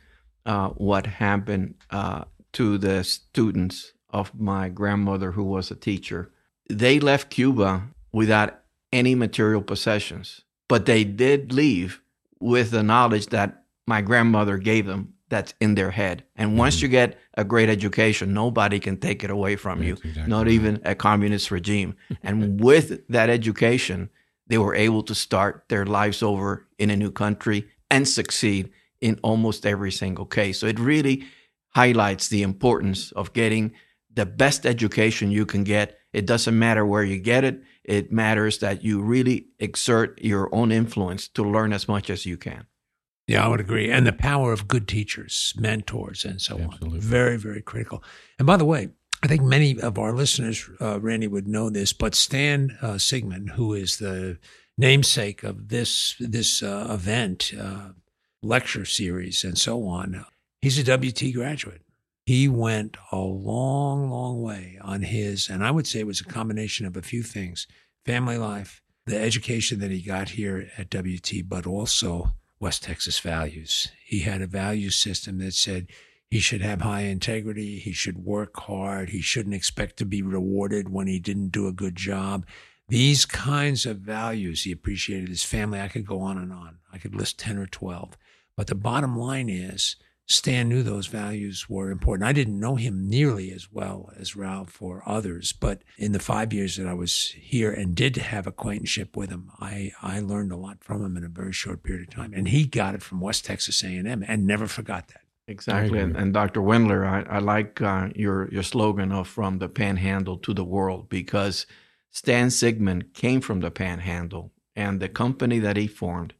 uh, 0.46 0.70
what 0.70 1.06
happened 1.06 1.74
uh, 1.90 2.24
to 2.54 2.78
the 2.78 3.04
students 3.04 3.92
of 4.08 4.34
my 4.34 4.70
grandmother, 4.70 5.32
who 5.32 5.44
was 5.44 5.70
a 5.70 5.74
teacher. 5.74 6.32
They 6.70 6.98
left 6.98 7.28
Cuba 7.28 7.88
without 8.10 8.60
any 8.90 9.14
material 9.14 9.60
possessions, 9.60 10.40
but 10.66 10.86
they 10.86 11.04
did 11.04 11.52
leave 11.52 12.00
with 12.40 12.70
the 12.70 12.82
knowledge 12.82 13.26
that 13.26 13.64
my 13.86 14.00
grandmother 14.00 14.56
gave 14.56 14.86
them 14.86 15.12
that's 15.28 15.54
in 15.60 15.74
their 15.74 15.90
head. 15.90 16.24
And 16.36 16.58
once 16.58 16.76
mm-hmm. 16.76 16.84
you 16.84 16.88
get 16.88 17.18
a 17.34 17.44
great 17.44 17.68
education, 17.68 18.32
nobody 18.32 18.80
can 18.80 18.96
take 18.96 19.22
it 19.22 19.30
away 19.30 19.56
from 19.56 19.78
that's 19.78 19.86
you, 19.88 19.94
exactly 20.10 20.30
not 20.30 20.46
right. 20.46 20.52
even 20.52 20.80
a 20.84 20.94
communist 20.94 21.50
regime. 21.50 21.94
and 22.22 22.60
with 22.60 23.06
that 23.08 23.30
education, 23.30 24.10
they 24.46 24.58
were 24.58 24.74
able 24.74 25.02
to 25.02 25.14
start 25.14 25.64
their 25.68 25.84
lives 25.84 26.22
over 26.22 26.66
in 26.78 26.90
a 26.90 26.96
new 26.96 27.10
country 27.10 27.68
and 27.90 28.08
succeed 28.08 28.70
in 29.00 29.18
almost 29.22 29.66
every 29.66 29.92
single 29.92 30.26
case. 30.26 30.58
So 30.58 30.66
it 30.66 30.78
really 30.78 31.24
highlights 31.74 32.28
the 32.28 32.42
importance 32.42 33.12
of 33.12 33.32
getting 33.32 33.72
the 34.12 34.26
best 34.26 34.66
education 34.66 35.30
you 35.30 35.46
can 35.46 35.64
get. 35.64 35.98
It 36.12 36.26
doesn't 36.26 36.58
matter 36.58 36.84
where 36.84 37.04
you 37.04 37.18
get 37.18 37.44
it. 37.44 37.62
It 37.84 38.10
matters 38.10 38.58
that 38.58 38.82
you 38.82 39.00
really 39.00 39.48
exert 39.58 40.20
your 40.22 40.52
own 40.54 40.72
influence 40.72 41.28
to 41.28 41.44
learn 41.44 41.72
as 41.72 41.86
much 41.86 42.10
as 42.10 42.26
you 42.26 42.36
can. 42.36 42.66
Yeah, 43.28 43.44
I 43.44 43.48
would 43.48 43.60
agree. 43.60 43.90
And 43.90 44.06
the 44.06 44.12
power 44.12 44.54
of 44.54 44.66
good 44.66 44.88
teachers, 44.88 45.52
mentors, 45.58 46.24
and 46.24 46.40
so 46.40 46.58
Absolutely. 46.58 46.98
on. 46.98 47.00
Very, 47.00 47.36
very 47.36 47.60
critical. 47.60 48.02
And 48.38 48.46
by 48.46 48.56
the 48.56 48.64
way, 48.64 48.88
I 49.22 49.26
think 49.26 49.42
many 49.42 49.78
of 49.78 49.98
our 49.98 50.14
listeners, 50.14 50.68
uh, 50.80 50.98
Randy, 50.98 51.26
would 51.26 51.46
know 51.46 51.68
this, 51.68 51.92
but 51.92 52.14
Stan 52.14 52.78
uh, 52.80 52.92
Sigman, 52.94 53.50
who 53.50 53.74
is 53.74 53.98
the 53.98 54.38
namesake 54.78 55.42
of 55.42 55.68
this 55.68 56.16
this 56.18 56.62
uh, 56.62 56.86
event, 56.88 57.52
uh, 57.60 57.90
lecture 58.42 58.86
series, 58.86 59.44
and 59.44 59.58
so 59.58 59.86
on, 59.86 60.24
he's 60.62 60.78
a 60.78 60.96
WT 60.96 61.34
graduate. 61.34 61.82
He 62.24 62.48
went 62.48 62.96
a 63.12 63.18
long, 63.18 64.08
long 64.08 64.40
way 64.40 64.78
on 64.80 65.02
his, 65.02 65.50
and 65.50 65.62
I 65.62 65.70
would 65.70 65.86
say 65.86 66.00
it 66.00 66.06
was 66.06 66.20
a 66.20 66.24
combination 66.24 66.86
of 66.86 66.96
a 66.96 67.02
few 67.02 67.22
things: 67.22 67.66
family 68.06 68.38
life, 68.38 68.80
the 69.04 69.20
education 69.20 69.80
that 69.80 69.90
he 69.90 70.00
got 70.00 70.30
here 70.30 70.70
at 70.78 70.94
WT, 70.94 71.46
but 71.46 71.66
also 71.66 72.32
West 72.60 72.82
Texas 72.82 73.18
values. 73.18 73.88
He 74.04 74.20
had 74.20 74.42
a 74.42 74.46
value 74.46 74.90
system 74.90 75.38
that 75.38 75.54
said 75.54 75.88
he 76.30 76.40
should 76.40 76.60
have 76.60 76.82
high 76.82 77.02
integrity, 77.02 77.78
he 77.78 77.92
should 77.92 78.24
work 78.24 78.56
hard, 78.60 79.10
he 79.10 79.20
shouldn't 79.20 79.54
expect 79.54 79.96
to 79.98 80.04
be 80.04 80.22
rewarded 80.22 80.90
when 80.90 81.06
he 81.06 81.18
didn't 81.18 81.48
do 81.48 81.66
a 81.66 81.72
good 81.72 81.96
job. 81.96 82.44
These 82.88 83.26
kinds 83.26 83.86
of 83.86 83.98
values, 83.98 84.64
he 84.64 84.72
appreciated 84.72 85.28
his 85.28 85.44
family. 85.44 85.80
I 85.80 85.88
could 85.88 86.06
go 86.06 86.20
on 86.20 86.38
and 86.38 86.52
on. 86.52 86.78
I 86.92 86.98
could 86.98 87.14
list 87.14 87.38
10 87.38 87.58
or 87.58 87.66
12. 87.66 88.16
But 88.56 88.66
the 88.66 88.74
bottom 88.74 89.16
line 89.16 89.48
is 89.48 89.96
Stan 90.30 90.68
knew 90.68 90.82
those 90.82 91.06
values 91.06 91.70
were 91.70 91.90
important. 91.90 92.28
I 92.28 92.32
didn't 92.32 92.60
know 92.60 92.74
him 92.74 93.08
nearly 93.08 93.50
as 93.50 93.72
well 93.72 94.12
as 94.18 94.36
Ralph 94.36 94.82
or 94.82 95.02
others, 95.06 95.52
but 95.52 95.82
in 95.96 96.12
the 96.12 96.18
five 96.18 96.52
years 96.52 96.76
that 96.76 96.86
I 96.86 96.92
was 96.92 97.30
here 97.30 97.72
and 97.72 97.94
did 97.94 98.16
have 98.16 98.46
acquaintanceship 98.46 99.16
with 99.16 99.30
him, 99.30 99.50
I, 99.58 99.92
I 100.02 100.20
learned 100.20 100.52
a 100.52 100.56
lot 100.56 100.84
from 100.84 101.02
him 101.02 101.16
in 101.16 101.24
a 101.24 101.28
very 101.28 101.54
short 101.54 101.82
period 101.82 102.08
of 102.08 102.14
time. 102.14 102.34
And 102.34 102.48
he 102.48 102.66
got 102.66 102.94
it 102.94 103.02
from 103.02 103.22
West 103.22 103.46
Texas 103.46 103.82
A&M 103.82 104.22
and 104.28 104.46
never 104.46 104.66
forgot 104.66 105.08
that. 105.08 105.22
Exactly. 105.46 105.98
And, 105.98 106.14
and, 106.14 106.34
Dr. 106.34 106.60
Wendler, 106.60 107.06
I, 107.06 107.36
I 107.36 107.38
like 107.38 107.80
uh, 107.80 108.10
your, 108.14 108.50
your 108.50 108.62
slogan 108.62 109.12
of 109.12 109.28
from 109.28 109.58
the 109.58 109.68
panhandle 109.70 110.36
to 110.38 110.52
the 110.52 110.64
world 110.64 111.08
because 111.08 111.64
Stan 112.10 112.48
Sigman 112.48 113.14
came 113.14 113.40
from 113.40 113.60
the 113.60 113.70
panhandle 113.70 114.52
and 114.76 115.00
the 115.00 115.08
company 115.08 115.58
that 115.58 115.78
he 115.78 115.86
formed 115.86 116.34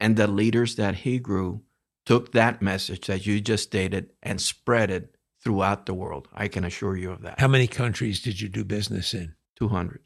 and 0.00 0.16
the 0.16 0.26
leaders 0.26 0.76
that 0.76 0.94
he 0.94 1.18
grew 1.18 1.60
took 2.06 2.32
that 2.32 2.62
message 2.62 3.06
that 3.08 3.26
you 3.26 3.40
just 3.40 3.64
stated 3.64 4.10
and 4.22 4.40
spread 4.40 4.90
it 4.90 5.16
throughout 5.42 5.86
the 5.86 5.94
world. 5.94 6.28
I 6.32 6.48
can 6.48 6.64
assure 6.64 6.96
you 6.96 7.10
of 7.10 7.22
that. 7.22 7.38
How 7.38 7.48
many 7.48 7.66
countries 7.66 8.22
did 8.22 8.40
you 8.40 8.48
do 8.48 8.64
business 8.64 9.12
in? 9.12 9.34
200. 9.58 10.00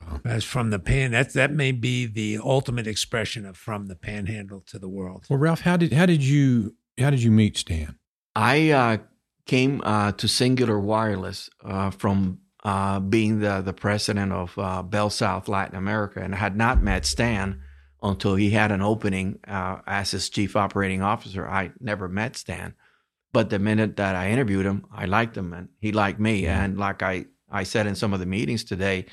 Wow. 0.00 0.20
As 0.24 0.44
from 0.44 0.70
the 0.70 0.78
pan, 0.78 1.12
that 1.12 1.32
that 1.32 1.52
may 1.52 1.72
be 1.72 2.06
the 2.06 2.38
ultimate 2.42 2.86
expression 2.86 3.46
of 3.46 3.56
from 3.56 3.86
the 3.86 3.96
panhandle 3.96 4.62
to 4.66 4.78
the 4.78 4.88
world. 4.88 5.24
Well, 5.30 5.38
Ralph, 5.38 5.60
how 5.60 5.76
did 5.76 5.92
how 5.92 6.06
did 6.06 6.22
you 6.22 6.76
how 6.98 7.10
did 7.10 7.22
you 7.22 7.30
meet 7.30 7.56
Stan? 7.56 7.98
I 8.34 8.70
uh, 8.70 8.96
came 9.46 9.80
uh, 9.84 10.12
to 10.12 10.26
Cingular 10.26 10.80
Wireless 10.80 11.48
uh, 11.64 11.90
from 11.90 12.40
uh, 12.64 13.00
being 13.00 13.40
the 13.40 13.62
the 13.62 13.72
president 13.72 14.32
of 14.32 14.58
uh, 14.58 14.82
BellSouth 14.82 15.48
Latin 15.48 15.76
America, 15.76 16.20
and 16.20 16.34
had 16.34 16.56
not 16.56 16.82
met 16.82 17.06
Stan 17.06 17.60
until 18.04 18.34
he 18.36 18.50
had 18.50 18.70
an 18.70 18.82
opening 18.82 19.38
uh, 19.48 19.78
as 19.86 20.10
his 20.12 20.28
chief 20.28 20.54
operating 20.56 21.02
officer. 21.02 21.48
I 21.48 21.72
never 21.80 22.08
met 22.08 22.36
Stan, 22.36 22.74
but 23.32 23.50
the 23.50 23.58
minute 23.58 23.96
that 23.96 24.14
I 24.14 24.30
interviewed 24.30 24.66
him, 24.66 24.84
I 24.92 25.06
liked 25.06 25.36
him 25.36 25.52
and 25.52 25.68
he 25.80 25.90
liked 25.90 26.20
me. 26.20 26.46
And 26.64 26.78
like 26.78 27.02
I, 27.02 27.26
I 27.50 27.64
said 27.64 27.86
in 27.86 27.94
some 27.96 28.12
of 28.12 28.20
the 28.20 28.26
meetings 28.26 28.62
today, 28.62 29.06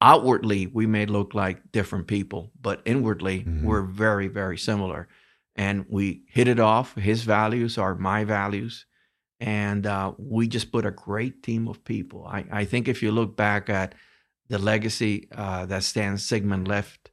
outwardly 0.00 0.66
we 0.66 0.86
may 0.86 1.06
look 1.06 1.34
like 1.34 1.72
different 1.72 2.06
people, 2.06 2.52
but 2.60 2.82
inwardly 2.84 3.40
Mhm. 3.44 3.62
we're 3.62 3.82
very, 3.82 4.28
very 4.28 4.58
similar. 4.58 5.08
And 5.56 5.86
we 5.88 6.22
hit 6.28 6.48
it 6.48 6.60
off. 6.60 6.94
His 6.96 7.22
values 7.24 7.78
are 7.78 7.94
my 7.94 8.24
values. 8.24 8.86
And 9.40 9.86
uh, 9.86 10.12
we 10.18 10.48
just 10.48 10.70
put 10.72 10.86
a 10.86 10.90
great 10.90 11.42
team 11.42 11.68
of 11.68 11.84
people. 11.84 12.26
I, 12.26 12.44
I 12.50 12.64
think 12.64 12.88
if 12.88 13.02
you 13.02 13.10
look 13.12 13.36
back 13.36 13.68
at 13.70 13.94
the 14.48 14.58
legacy 14.58 15.28
uh, 15.34 15.66
that 15.66 15.82
Stan 15.84 16.14
Sigman 16.16 16.66
left, 16.68 17.10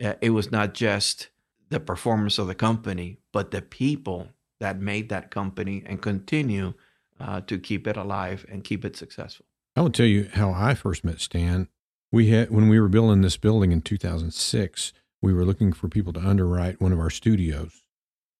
it 0.00 0.30
was 0.30 0.50
not 0.50 0.74
just 0.74 1.28
the 1.68 1.80
performance 1.80 2.38
of 2.38 2.46
the 2.46 2.54
company, 2.54 3.18
but 3.32 3.50
the 3.50 3.62
people 3.62 4.28
that 4.58 4.80
made 4.80 5.08
that 5.08 5.30
company 5.30 5.82
and 5.86 6.02
continue 6.02 6.74
uh, 7.20 7.40
to 7.42 7.58
keep 7.58 7.86
it 7.86 7.96
alive 7.96 8.46
and 8.50 8.64
keep 8.64 8.84
it 8.84 8.96
successful. 8.96 9.46
I 9.76 9.82
will 9.82 9.90
tell 9.90 10.06
you 10.06 10.28
how 10.32 10.52
I 10.52 10.74
first 10.74 11.04
met 11.04 11.20
Stan. 11.20 11.68
We 12.10 12.30
had 12.30 12.50
when 12.50 12.68
we 12.68 12.80
were 12.80 12.88
building 12.88 13.20
this 13.20 13.36
building 13.36 13.72
in 13.72 13.82
2006, 13.82 14.92
we 15.22 15.32
were 15.32 15.44
looking 15.44 15.72
for 15.72 15.88
people 15.88 16.12
to 16.14 16.20
underwrite 16.20 16.80
one 16.80 16.92
of 16.92 16.98
our 16.98 17.10
studios, 17.10 17.84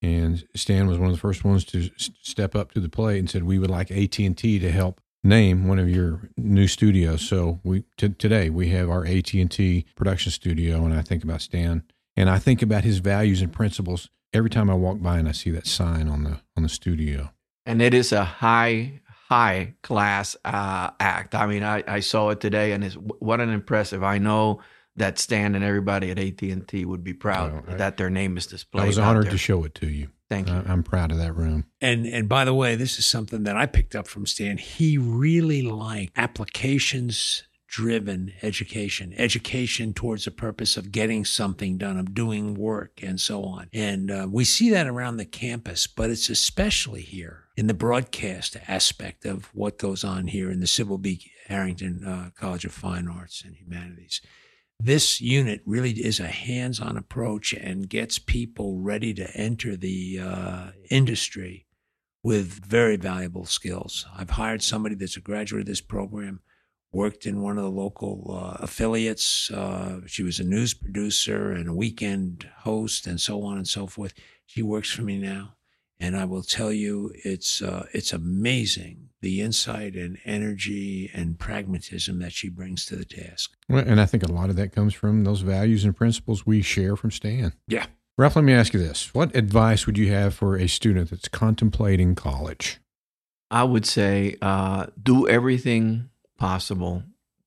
and 0.02 0.44
Stan 0.56 0.88
was 0.88 0.98
one 0.98 1.08
of 1.08 1.14
the 1.14 1.20
first 1.20 1.44
ones 1.44 1.64
to 1.66 1.90
step 1.96 2.56
up 2.56 2.72
to 2.72 2.80
the 2.80 2.88
plate 2.88 3.18
and 3.18 3.30
said 3.30 3.44
we 3.44 3.58
would 3.58 3.70
like 3.70 3.90
AT 3.90 4.18
and 4.18 4.36
T 4.36 4.58
to 4.58 4.72
help 4.72 5.00
name 5.22 5.66
one 5.66 5.78
of 5.78 5.88
your 5.88 6.20
new 6.36 6.66
studios. 6.66 7.22
So 7.26 7.60
we 7.64 7.84
t- 7.96 8.08
today 8.10 8.50
we 8.50 8.68
have 8.70 8.88
our 8.88 9.04
AT 9.06 9.32
and 9.34 9.50
T 9.50 9.86
production 9.96 10.32
studio, 10.32 10.84
and 10.84 10.94
I 10.94 11.02
think 11.02 11.24
about 11.24 11.40
Stan, 11.42 11.82
and 12.16 12.30
I 12.30 12.38
think 12.38 12.62
about 12.62 12.84
his 12.84 12.98
values 12.98 13.42
and 13.42 13.52
principles 13.52 14.08
every 14.32 14.50
time 14.50 14.70
I 14.70 14.74
walk 14.74 15.00
by 15.02 15.18
and 15.18 15.28
I 15.28 15.32
see 15.32 15.50
that 15.50 15.66
sign 15.66 16.08
on 16.08 16.24
the 16.24 16.40
on 16.56 16.62
the 16.62 16.68
studio. 16.68 17.30
and 17.66 17.82
it 17.82 17.94
is 17.94 18.12
a 18.12 18.24
high 18.24 19.00
high 19.28 19.74
class 19.82 20.36
uh, 20.44 20.90
act 20.98 21.36
i 21.36 21.46
mean 21.46 21.62
I, 21.62 21.84
I 21.86 22.00
saw 22.00 22.30
it 22.30 22.40
today 22.40 22.72
and 22.72 22.82
it's 22.82 22.94
what 22.96 23.40
an 23.40 23.48
impressive 23.50 24.02
i 24.02 24.18
know 24.18 24.60
that 24.96 25.20
stan 25.20 25.54
and 25.54 25.62
everybody 25.64 26.10
at 26.10 26.18
at&t 26.18 26.84
would 26.84 27.04
be 27.04 27.12
proud 27.14 27.52
Oh, 27.68 27.72
I- 27.72 27.76
that 27.76 27.96
their 27.96 28.10
name 28.10 28.36
is 28.36 28.46
displayed 28.46 28.82
I 28.82 28.86
was 28.88 28.98
honored 28.98 29.30
to 29.30 29.38
show 29.38 29.62
it 29.64 29.74
to 29.76 29.86
you. 29.88 30.08
Thank 30.30 30.48
you 30.48 30.54
I, 30.54 30.72
I'm 30.72 30.82
proud 30.82 31.12
of 31.12 31.18
that 31.18 31.36
room. 31.36 31.66
And 31.80 32.06
and 32.06 32.28
by 32.28 32.44
the 32.46 32.54
way, 32.54 32.76
this 32.76 32.98
is 32.98 33.04
something 33.04 33.42
that 33.44 33.56
I 33.56 33.66
picked 33.66 33.94
up 33.94 34.06
from 34.06 34.24
Stan. 34.26 34.56
He 34.56 34.96
really 34.96 35.62
liked 35.62 36.12
applications 36.16 37.44
driven 37.70 38.32
education, 38.42 39.14
education 39.16 39.94
towards 39.94 40.24
the 40.24 40.30
purpose 40.30 40.76
of 40.76 40.90
getting 40.90 41.24
something 41.24 41.78
done, 41.78 41.96
of 41.96 42.12
doing 42.12 42.54
work, 42.54 43.00
and 43.00 43.20
so 43.20 43.44
on. 43.44 43.68
And 43.72 44.10
uh, 44.10 44.26
we 44.28 44.44
see 44.44 44.70
that 44.70 44.88
around 44.88 45.18
the 45.18 45.24
campus, 45.24 45.86
but 45.86 46.10
it's 46.10 46.28
especially 46.28 47.02
here 47.02 47.44
in 47.56 47.68
the 47.68 47.74
broadcast 47.74 48.56
aspect 48.66 49.24
of 49.24 49.54
what 49.54 49.78
goes 49.78 50.02
on 50.02 50.26
here 50.26 50.50
in 50.50 50.58
the 50.58 50.66
Sybil 50.66 50.98
B. 50.98 51.30
Harrington 51.46 52.04
uh, 52.04 52.30
College 52.38 52.64
of 52.64 52.72
Fine 52.72 53.06
Arts 53.08 53.44
and 53.44 53.54
Humanities 53.54 54.20
this 54.82 55.20
unit 55.20 55.60
really 55.66 55.90
is 55.90 56.20
a 56.20 56.26
hands-on 56.26 56.96
approach 56.96 57.52
and 57.52 57.88
gets 57.88 58.18
people 58.18 58.78
ready 58.78 59.12
to 59.14 59.30
enter 59.36 59.76
the 59.76 60.18
uh, 60.22 60.70
industry 60.90 61.66
with 62.22 62.64
very 62.64 62.96
valuable 62.96 63.44
skills. 63.44 64.06
I've 64.16 64.30
hired 64.30 64.62
somebody 64.62 64.94
that's 64.94 65.16
a 65.16 65.20
graduate 65.20 65.62
of 65.62 65.66
this 65.66 65.80
program, 65.80 66.40
worked 66.92 67.26
in 67.26 67.42
one 67.42 67.58
of 67.58 67.64
the 67.64 67.70
local 67.70 68.34
uh, 68.34 68.56
affiliates. 68.62 69.50
Uh, 69.50 70.00
she 70.06 70.22
was 70.22 70.40
a 70.40 70.44
news 70.44 70.74
producer 70.74 71.52
and 71.52 71.68
a 71.68 71.74
weekend 71.74 72.48
host, 72.58 73.06
and 73.06 73.20
so 73.20 73.42
on 73.42 73.56
and 73.58 73.68
so 73.68 73.86
forth. 73.86 74.14
She 74.46 74.62
works 74.62 74.90
for 74.90 75.02
me 75.02 75.18
now, 75.18 75.54
and 76.00 76.16
I 76.16 76.24
will 76.24 76.42
tell 76.42 76.72
you, 76.72 77.12
it's 77.24 77.60
uh, 77.60 77.86
it's 77.92 78.12
amazing 78.12 79.10
the 79.20 79.42
insight 79.42 79.94
and 79.94 80.18
energy 80.24 81.10
and 81.12 81.38
pragmatism 81.38 82.20
that 82.20 82.32
she 82.32 82.48
brings 82.48 82.86
to 82.86 82.96
the 82.96 83.04
task. 83.04 83.54
Well, 83.68 83.84
and 83.86 84.00
I 84.00 84.06
think 84.06 84.22
a 84.22 84.32
lot 84.32 84.48
of 84.48 84.56
that 84.56 84.72
comes 84.72 84.94
from 84.94 85.24
those 85.24 85.42
values 85.42 85.84
and 85.84 85.94
principles 85.94 86.46
we 86.46 86.62
share 86.62 86.96
from 86.96 87.10
Stan. 87.10 87.52
Yeah. 87.68 87.86
Ralph, 88.16 88.36
let 88.36 88.44
me 88.44 88.54
ask 88.54 88.72
you 88.72 88.80
this. 88.80 89.14
What 89.14 89.34
advice 89.36 89.86
would 89.86 89.98
you 89.98 90.10
have 90.12 90.34
for 90.34 90.56
a 90.56 90.68
student 90.68 91.10
that's 91.10 91.28
contemplating 91.28 92.14
college? 92.14 92.80
I 93.50 93.64
would 93.64 93.84
say 93.84 94.36
uh, 94.40 94.86
do 95.02 95.28
everything 95.28 96.08
possible 96.38 97.02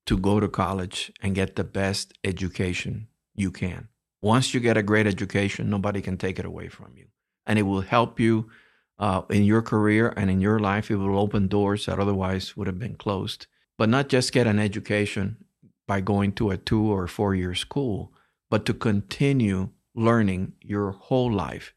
to 0.06 0.18
go 0.18 0.38
to 0.38 0.48
college 0.48 1.12
and 1.22 1.34
get 1.34 1.56
the 1.56 1.64
best 1.64 2.12
education 2.22 3.08
you 3.34 3.50
can. 3.50 3.88
Once 4.20 4.54
you 4.54 4.60
get 4.60 4.76
a 4.76 4.82
great 4.82 5.06
education, 5.06 5.70
nobody 5.70 6.00
can 6.00 6.16
take 6.16 6.38
it 6.38 6.44
away 6.44 6.68
from 6.68 6.92
you. 6.96 7.06
And 7.46 7.58
it 7.58 7.62
will 7.62 7.82
help 7.82 8.18
you 8.18 8.50
uh, 8.98 9.22
in 9.30 9.44
your 9.44 9.62
career 9.62 10.12
and 10.16 10.30
in 10.30 10.40
your 10.40 10.58
life. 10.58 10.90
It 10.90 10.96
will 10.96 11.18
open 11.18 11.48
doors 11.48 11.86
that 11.86 11.98
otherwise 11.98 12.56
would 12.56 12.66
have 12.66 12.78
been 12.78 12.96
closed. 12.96 13.46
But 13.76 13.88
not 13.88 14.08
just 14.08 14.32
get 14.32 14.46
an 14.46 14.58
education 14.58 15.44
by 15.86 16.00
going 16.00 16.32
to 16.32 16.50
a 16.50 16.56
two 16.56 16.92
or 16.92 17.06
four 17.06 17.34
year 17.34 17.54
school, 17.54 18.12
but 18.50 18.64
to 18.66 18.74
continue 18.74 19.70
learning 19.94 20.52
your 20.60 20.92
whole 20.92 21.32
life. 21.32 21.74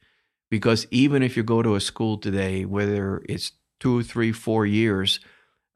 Because 0.49 0.88
even 0.91 1.23
if 1.23 1.36
you 1.36 1.43
go 1.43 1.62
to 1.62 1.75
a 1.75 1.82
school 1.82 2.17
today, 2.17 2.65
whether 2.65 3.21
it's 3.27 3.51
two, 3.80 4.03
three, 4.03 4.32
four 4.32 4.65
years, 4.65 5.19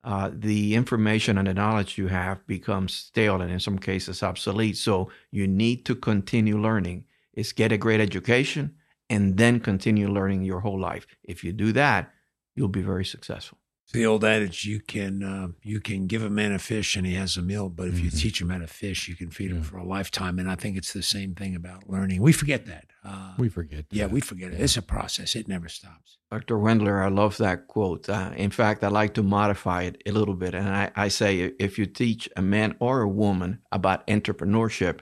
uh, 0.04 0.32
the 0.34 0.74
information 0.74 1.38
and 1.38 1.48
the 1.48 1.54
knowledge 1.54 1.98
you 1.98 2.08
have 2.08 2.46
becomes 2.48 2.94
stale 2.94 3.42
and 3.42 3.52
in 3.52 3.60
some 3.60 3.78
cases 3.78 4.24
obsolete. 4.24 4.78
So 4.78 5.12
you 5.30 5.48
need 5.48 5.86
to 5.86 5.96
continue 5.96 6.60
learning. 6.60 7.06
Is 7.34 7.54
get 7.54 7.72
a 7.72 7.78
great 7.78 8.02
education 8.02 8.76
and 9.12 9.38
then 9.38 9.60
continue 9.60 10.08
learning 10.08 10.42
your 10.44 10.62
whole 10.62 10.80
life. 10.80 11.06
If 11.24 11.44
you 11.44 11.52
do 11.54 11.72
that, 11.74 12.12
you'll 12.56 12.76
be 12.80 12.82
very 12.94 13.06
successful. 13.06 13.58
It's 13.84 13.94
the 13.94 14.06
old 14.06 14.24
adage: 14.24 14.64
you 14.66 14.80
can 14.80 15.14
uh, 15.34 15.48
you 15.72 15.80
can 15.82 16.08
give 16.08 16.24
a 16.24 16.30
man 16.30 16.52
a 16.54 16.60
fish 16.60 16.96
and 16.98 17.06
he 17.06 17.16
has 17.16 17.36
a 17.38 17.42
meal, 17.42 17.68
but 17.70 17.88
if 17.92 18.00
you 18.00 18.10
Mhm. 18.10 18.20
teach 18.24 18.38
him 18.42 18.50
how 18.50 18.60
to 18.60 18.68
fish, 18.68 19.10
you 19.10 19.16
can 19.22 19.30
feed 19.32 19.52
him 19.52 19.58
Yeah. 19.58 19.70
for 19.70 19.78
a 19.78 19.84
lifetime. 19.98 20.40
And 20.40 20.50
I 20.50 20.56
think 20.62 20.78
it's 20.78 20.94
the 20.94 21.04
same 21.04 21.32
thing 21.36 21.56
about 21.56 21.90
learning. 21.90 22.22
We 22.22 22.32
forget 22.32 22.66
that. 22.68 22.86
Uh, 23.04 23.34
We 23.38 23.50
forget. 23.50 23.86
yeah, 23.92 24.06
we 24.16 24.22
forget 24.22 24.54
it. 24.54 24.62
It's 24.62 24.78
a 24.78 24.82
process; 24.96 25.36
it 25.36 25.48
never 25.48 25.68
stops. 25.68 26.18
Dr. 26.32 26.56
Wendler, 26.66 26.98
I 27.08 27.10
love 27.10 27.36
that 27.38 27.68
quote. 27.68 28.08
Uh, 28.08 28.32
in 28.46 28.52
fact, 28.52 28.84
I 28.84 28.88
like 29.02 29.14
to 29.16 29.24
modify 29.24 29.82
it 29.90 29.96
a 30.06 30.12
little 30.20 30.36
bit. 30.44 30.54
And 30.56 30.70
I, 30.70 30.86
I 31.06 31.10
say 31.10 31.32
if 31.60 31.78
you 31.78 31.86
teach 31.86 32.30
a 32.38 32.42
man 32.42 32.76
or 32.80 33.02
a 33.02 33.10
woman 33.26 33.60
about 33.78 34.08
entrepreneurship, 34.08 34.98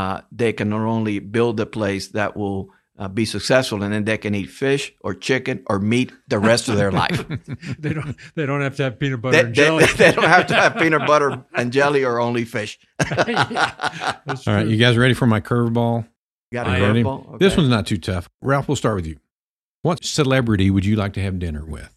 uh, 0.00 0.22
they 0.32 0.52
can 0.52 0.68
not 0.70 0.84
only 0.96 1.20
build 1.20 1.60
a 1.60 1.66
place 1.66 2.08
that 2.08 2.36
will 2.36 2.70
uh, 2.98 3.08
be 3.08 3.24
successful 3.24 3.82
and 3.82 3.92
then 3.92 4.04
they 4.04 4.16
can 4.18 4.34
eat 4.34 4.46
fish 4.46 4.92
or 5.00 5.14
chicken 5.14 5.62
or 5.66 5.78
meat 5.80 6.12
the 6.28 6.38
rest 6.38 6.68
of 6.68 6.76
their 6.76 6.92
life. 7.02 7.26
they 7.78 7.92
don't. 7.92 8.16
They 8.36 8.46
don't 8.46 8.60
have 8.60 8.76
to 8.76 8.84
have 8.84 8.98
peanut 8.98 9.20
butter 9.20 9.36
they, 9.36 9.44
and 9.44 9.54
jelly. 9.54 9.84
they 9.96 10.12
don't 10.12 10.24
have 10.24 10.46
to 10.48 10.54
have 10.54 10.76
peanut 10.76 11.06
butter 11.06 11.44
and 11.54 11.72
jelly 11.72 12.04
or 12.04 12.20
only 12.20 12.44
fish. 12.44 12.78
That's 12.98 14.46
All 14.46 14.54
right, 14.54 14.62
true. 14.62 14.70
you 14.70 14.76
guys 14.76 14.96
ready 14.96 15.14
for 15.14 15.26
my 15.26 15.40
curveball? 15.40 16.06
Got 16.52 16.68
I 16.68 16.78
a 16.78 16.84
am. 16.84 16.94
curveball? 16.96 17.38
This 17.38 17.56
one's 17.56 17.68
not 17.68 17.86
too 17.86 17.98
tough. 17.98 18.28
Ralph, 18.42 18.68
we'll 18.68 18.76
start 18.76 18.94
with 18.96 19.06
you. 19.06 19.18
What 19.82 20.04
celebrity 20.04 20.70
would 20.70 20.86
you 20.86 20.96
like 20.96 21.12
to 21.14 21.20
have 21.20 21.38
dinner 21.38 21.64
with? 21.64 21.90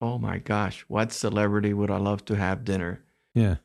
Oh 0.00 0.18
my 0.18 0.38
gosh. 0.38 0.84
What 0.88 1.12
celebrity 1.12 1.72
would 1.74 1.90
I 1.90 1.98
love 1.98 2.24
to 2.26 2.36
have 2.36 2.64
dinner? 2.64 3.02
Yeah. 3.34 3.56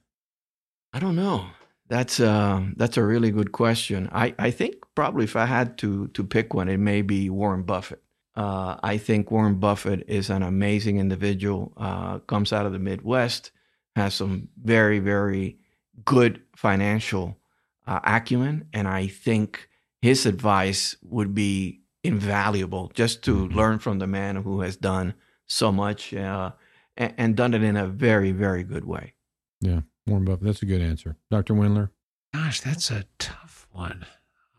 I 0.91 0.99
don't 0.99 1.15
know. 1.15 1.45
That's 1.93 2.19
um 2.19 2.73
that's 2.79 2.97
a 2.97 3.03
really 3.03 3.31
good 3.31 3.51
question. 3.51 4.09
I, 4.11 4.33
I 4.47 4.51
think 4.59 4.73
probably 4.95 5.25
if 5.25 5.35
I 5.35 5.45
had 5.45 5.77
to 5.81 6.07
to 6.15 6.23
pick 6.23 6.47
one, 6.55 6.67
it 6.73 6.79
may 6.79 7.03
be 7.03 7.29
Warren 7.29 7.63
Buffett. 7.63 8.01
Uh, 8.35 8.77
I 8.93 8.97
think 8.97 9.29
Warren 9.29 9.59
Buffett 9.59 10.03
is 10.07 10.29
an 10.31 10.41
amazing 10.41 10.97
individual. 10.97 11.71
Uh, 11.77 12.17
comes 12.25 12.51
out 12.51 12.65
of 12.65 12.71
the 12.73 12.79
Midwest, 12.79 13.51
has 13.95 14.15
some 14.15 14.47
very 14.63 14.99
very 14.99 15.57
good 16.03 16.41
financial 16.55 17.37
uh, 17.85 17.99
acumen, 18.17 18.55
and 18.73 18.87
I 18.87 19.05
think 19.25 19.69
his 20.01 20.25
advice 20.25 20.97
would 21.03 21.31
be 21.35 21.81
invaluable 22.03 22.91
just 22.95 23.23
to 23.23 23.33
Mhm. 23.35 23.53
learn 23.55 23.79
from 23.79 23.99
the 23.99 24.07
man 24.07 24.35
who 24.43 24.61
has 24.61 24.75
done 24.77 25.13
so 25.45 25.71
much 25.71 26.11
uh, 26.13 26.51
and, 26.97 27.13
and 27.17 27.35
done 27.35 27.53
it 27.53 27.61
in 27.63 27.77
a 27.77 27.87
very 27.87 28.31
very 28.31 28.63
good 28.63 28.85
way. 28.85 29.13
Warren 30.05 30.25
Buffett. 30.25 30.43
That's 30.45 30.61
a 30.61 30.65
good 30.65 30.81
answer. 30.81 31.15
Dr. 31.31 31.53
Wendler? 31.53 31.89
Gosh, 32.33 32.61
that's 32.61 32.89
a 32.91 33.05
tough 33.19 33.67
one. 33.71 34.05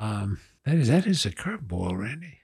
Um, 0.00 0.38
that 0.64 0.76
is 0.76 0.88
that 0.88 1.07
is 1.07 1.24
a 1.26 1.30
curveball, 1.30 1.98
Randy. 1.98 2.38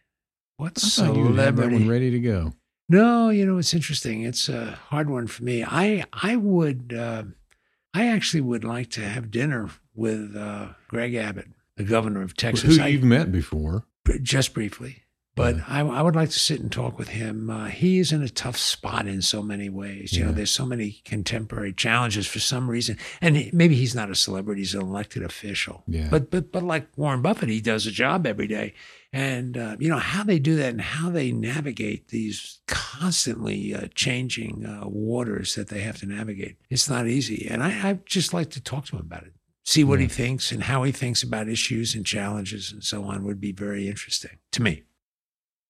What 0.57 0.73
I 0.77 0.89
thought 0.89 1.17
you 1.17 1.33
that 1.35 1.55
one 1.55 1.89
ready 1.89 2.11
to 2.11 2.21
go. 2.21 2.53
No, 2.89 3.31
you 3.31 3.47
know 3.47 3.59
it's 3.59 3.73
interesting. 3.73 4.23
It's 4.23 4.49
a 4.49 4.73
hard 4.89 5.09
one 5.09 5.27
for 5.27 5.45
me. 5.45 5.65
I 5.65 6.05
I 6.13 6.37
would 6.37 6.93
uh, 6.97 7.23
I 7.95 8.09
actually 8.09 8.41
would 8.43 8.65
like 8.65 8.91
to 8.91 9.01
have 9.03 9.31
dinner 9.31 9.71
with 9.95 10.37
uh, 10.37 10.71
Greg 10.89 11.15
Abbott, 11.15 11.49
the 11.77 11.85
governor 11.85 12.23
of 12.23 12.37
Texas. 12.37 12.77
Who 12.77 12.83
I- 12.83 12.89
you've 12.89 13.05
met 13.05 13.31
before. 13.33 13.85
just 14.23 14.53
briefly, 14.55 15.03
But 15.41 15.57
Yeah. 15.57 15.65
I, 15.69 15.81
I 15.81 16.03
would 16.03 16.15
like 16.17 16.31
to 16.31 16.39
sit 16.39 16.61
and 16.61 16.71
talk 16.71 16.99
with 16.99 17.09
him. 17.09 17.51
Uh, 17.51 17.67
he 17.67 17.99
is 17.99 18.13
in 18.13 18.23
a 18.23 18.29
tough 18.29 18.57
spot 18.57 19.07
in 19.07 19.23
so 19.23 19.43
many 19.43 19.69
ways. 19.69 20.13
You 20.13 20.25
know, 20.25 20.33
there's 20.33 20.51
so 20.51 20.67
many 20.67 21.01
contemporary 21.05 21.73
challenges 21.73 22.27
for 22.27 22.39
some 22.41 22.71
reason, 22.71 22.97
and 23.21 23.37
he- 23.37 23.51
maybe 23.53 23.75
he's 23.75 23.95
not 23.95 24.11
a 24.11 24.15
celebrity; 24.15 24.61
he's 24.63 24.75
an 24.75 24.83
elected 24.83 25.23
official. 25.23 25.83
Yeah. 25.87 26.09
But 26.11 26.31
but 26.31 26.53
but 26.53 26.63
like 26.63 26.89
Warren 26.97 27.23
Buffett, 27.23 27.49
he 27.49 27.61
does 27.61 27.87
a 27.87 27.91
job 27.91 28.27
every 28.27 28.47
day, 28.47 28.75
and 29.13 29.57
uh, 29.57 29.77
you 29.79 29.89
know 29.89 29.99
how 29.99 30.25
they 30.25 30.39
do 30.39 30.57
that 30.57 30.71
and 30.71 30.81
how 30.81 31.11
they 31.11 31.33
navigate 31.33 32.09
these 32.09 32.61
constantly 32.67 33.75
uh, 33.75 33.89
changing 33.95 34.65
uh, 34.67 34.87
waters 34.89 35.55
that 35.55 35.69
they 35.69 35.81
have 35.81 35.99
to 36.01 36.07
navigate. 36.07 36.57
It's 36.69 36.89
not 36.91 37.07
easy, 37.07 37.47
and 37.51 37.63
I, 37.63 37.89
I'd 37.89 38.07
just 38.07 38.35
like 38.35 38.51
to 38.51 38.61
talk 38.63 38.87
to 38.87 38.97
him 38.97 39.03
about 39.03 39.23
it. 39.25 39.33
See 39.65 39.85
what 39.85 40.01
he 40.01 40.07
thinks 40.07 40.53
and 40.53 40.65
how 40.65 40.83
he 40.83 40.91
thinks 40.93 41.23
about 41.23 41.49
issues 41.49 41.95
and 41.95 42.05
challenges 42.05 42.73
and 42.73 42.83
so 42.83 43.05
on 43.05 43.25
would 43.25 43.41
be 43.41 43.53
very 43.53 43.89
interesting 43.89 44.39
to 44.53 44.63
me. 44.63 44.83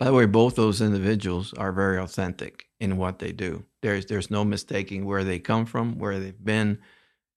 By 0.01 0.07
the 0.07 0.15
way, 0.15 0.25
both 0.25 0.57
those 0.57 0.81
individuals 0.81 1.53
are 1.53 1.73
very 1.73 1.99
authentic 1.99 2.65
in 2.81 2.97
what 2.97 3.19
they 3.19 3.33
do. 3.33 3.65
There's 3.83 4.07
there's 4.07 4.31
no 4.31 4.45
mistaking 4.47 5.05
where 5.05 5.23
they 5.25 5.39
come 5.39 5.67
from, 5.67 5.99
where 5.99 6.19
they've 6.19 6.43
been, 6.45 6.79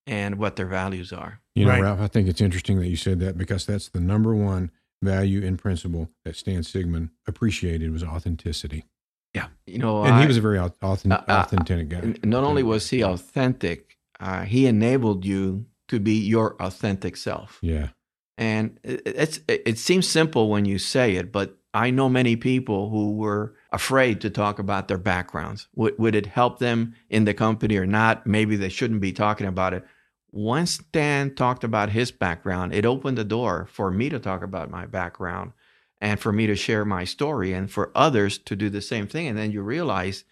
and 0.07 0.35
what 0.37 0.55
their 0.55 0.65
values 0.65 1.11
are. 1.11 1.41
You 1.55 1.65
know, 1.65 1.71
Right. 1.71 1.81
Ralph, 1.81 1.99
I 1.99 2.07
think 2.07 2.29
it's 2.29 2.39
interesting 2.41 2.79
that 2.79 2.87
you 2.87 2.95
said 2.95 3.19
that 3.19 3.37
because 3.37 3.65
that's 3.65 3.89
the 3.89 3.99
number 3.99 4.33
one 4.33 4.71
value 5.03 5.45
and 5.45 5.59
principle 5.59 6.09
that 6.23 6.37
Stan 6.37 6.61
Sigman 6.61 7.09
appreciated 7.27 7.91
was 7.91 8.01
authenticity. 8.03 8.85
Yeah, 9.35 9.47
you 9.67 9.79
know, 9.79 10.03
And 10.03 10.15
I- 10.15 10.21
he 10.21 10.27
was 10.27 10.37
a 10.37 10.41
very 10.41 10.57
authentic, 10.59 11.11
Uh, 11.11 11.31
uh, 11.31 11.41
authentic 11.45 11.89
guy. 11.89 11.97
And 11.99 12.19
not 12.25 12.45
only 12.45 12.63
was 12.63 12.89
he 12.91 13.03
authentic, 13.03 13.97
uh, 14.21 14.43
he 14.43 14.67
enabled 14.67 15.25
you 15.25 15.65
to 15.89 15.99
be 15.99 16.13
your 16.13 16.55
authentic 16.61 17.17
self. 17.17 17.59
Yeah. 17.61 17.89
And 18.37 18.79
it, 18.83 19.01
it's 19.05 19.39
it, 19.49 19.63
it 19.65 19.77
seems 19.79 20.07
simple 20.07 20.49
when 20.49 20.63
you 20.65 20.79
say 20.79 21.15
it, 21.17 21.31
but 21.31 21.57
I 21.73 21.89
know 21.89 22.07
many 22.07 22.35
people 22.35 22.89
who 22.89 23.15
were 23.15 23.55
afraid 23.71 24.21
to 24.21 24.29
talk 24.29 24.59
about 24.59 24.87
their 24.87 24.97
backgrounds. 24.97 25.67
Would 25.75 25.97
would 25.97 26.15
it 26.15 26.27
help 26.27 26.59
them 26.59 26.93
in 27.09 27.25
the 27.25 27.33
company 27.33 27.77
or 27.77 27.87
not? 27.87 28.27
Maybe 28.27 28.55
they 28.55 28.69
shouldn't 28.69 29.01
be 29.01 29.11
talking 29.11 29.47
about 29.47 29.73
it. 29.73 29.83
Once 30.31 30.71
Stan 30.71 31.35
talked 31.35 31.63
about 31.63 31.89
his 31.89 32.11
background, 32.11 32.73
it 32.73 32.85
opened 32.85 33.17
the 33.17 33.23
door 33.23 33.67
for 33.71 33.91
me 33.91 34.09
to 34.09 34.19
talk 34.19 34.43
about 34.43 34.69
my 34.69 34.85
background 34.85 35.51
and 36.01 36.19
for 36.19 36.31
me 36.31 36.47
to 36.47 36.55
share 36.55 36.85
my 36.85 37.03
story 37.03 37.53
and 37.53 37.71
for 37.71 37.91
others 37.95 38.37
to 38.37 38.55
do 38.55 38.69
the 38.69 38.81
same 38.81 39.07
thing. 39.07 39.27
And 39.27 39.37
then 39.37 39.51
you 39.51 39.61
realize 39.61 40.25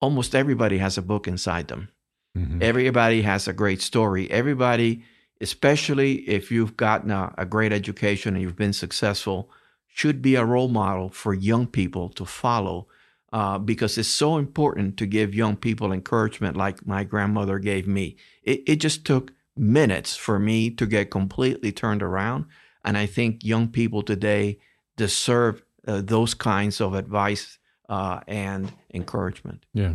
almost 0.00 0.34
everybody 0.34 0.78
has 0.78 0.96
a 0.96 1.02
book 1.02 1.26
inside 1.28 1.68
them. 1.68 1.88
Mhm. 2.36 2.62
Everybody 2.62 3.22
has 3.22 3.48
a 3.48 3.52
great 3.52 3.82
story. 3.82 4.30
Everybody, 4.30 5.02
especially 5.40 6.28
if 6.28 6.50
you've 6.50 6.76
gotten 6.76 7.10
a, 7.10 7.34
a 7.38 7.46
great 7.46 7.72
education 7.72 8.34
and 8.34 8.42
you've 8.42 8.56
been 8.56 8.72
successful, 8.72 9.50
should 9.96 10.20
be 10.20 10.34
a 10.34 10.44
role 10.44 10.68
model 10.68 11.08
for 11.08 11.32
young 11.32 11.66
people 11.66 12.10
to 12.10 12.26
follow 12.26 12.86
uh, 13.32 13.58
because 13.58 13.96
it's 13.96 14.06
so 14.06 14.36
important 14.36 14.98
to 14.98 15.06
give 15.06 15.34
young 15.34 15.56
people 15.56 15.90
encouragement 15.90 16.54
like 16.54 16.86
my 16.86 17.02
grandmother 17.02 17.58
gave 17.58 17.88
me. 17.88 18.14
It, 18.42 18.62
it 18.66 18.76
just 18.76 19.06
took 19.06 19.32
minutes 19.56 20.14
for 20.14 20.38
me 20.38 20.68
to 20.68 20.84
get 20.84 21.10
completely 21.10 21.72
turned 21.72 22.02
around. 22.02 22.44
And 22.84 22.98
I 22.98 23.06
think 23.06 23.42
young 23.42 23.68
people 23.68 24.02
today 24.02 24.58
deserve 24.98 25.62
uh, 25.88 26.02
those 26.04 26.34
kinds 26.34 26.82
of 26.82 26.92
advice 26.92 27.58
uh, 27.88 28.20
and 28.28 28.70
encouragement. 28.92 29.64
Yeah. 29.72 29.94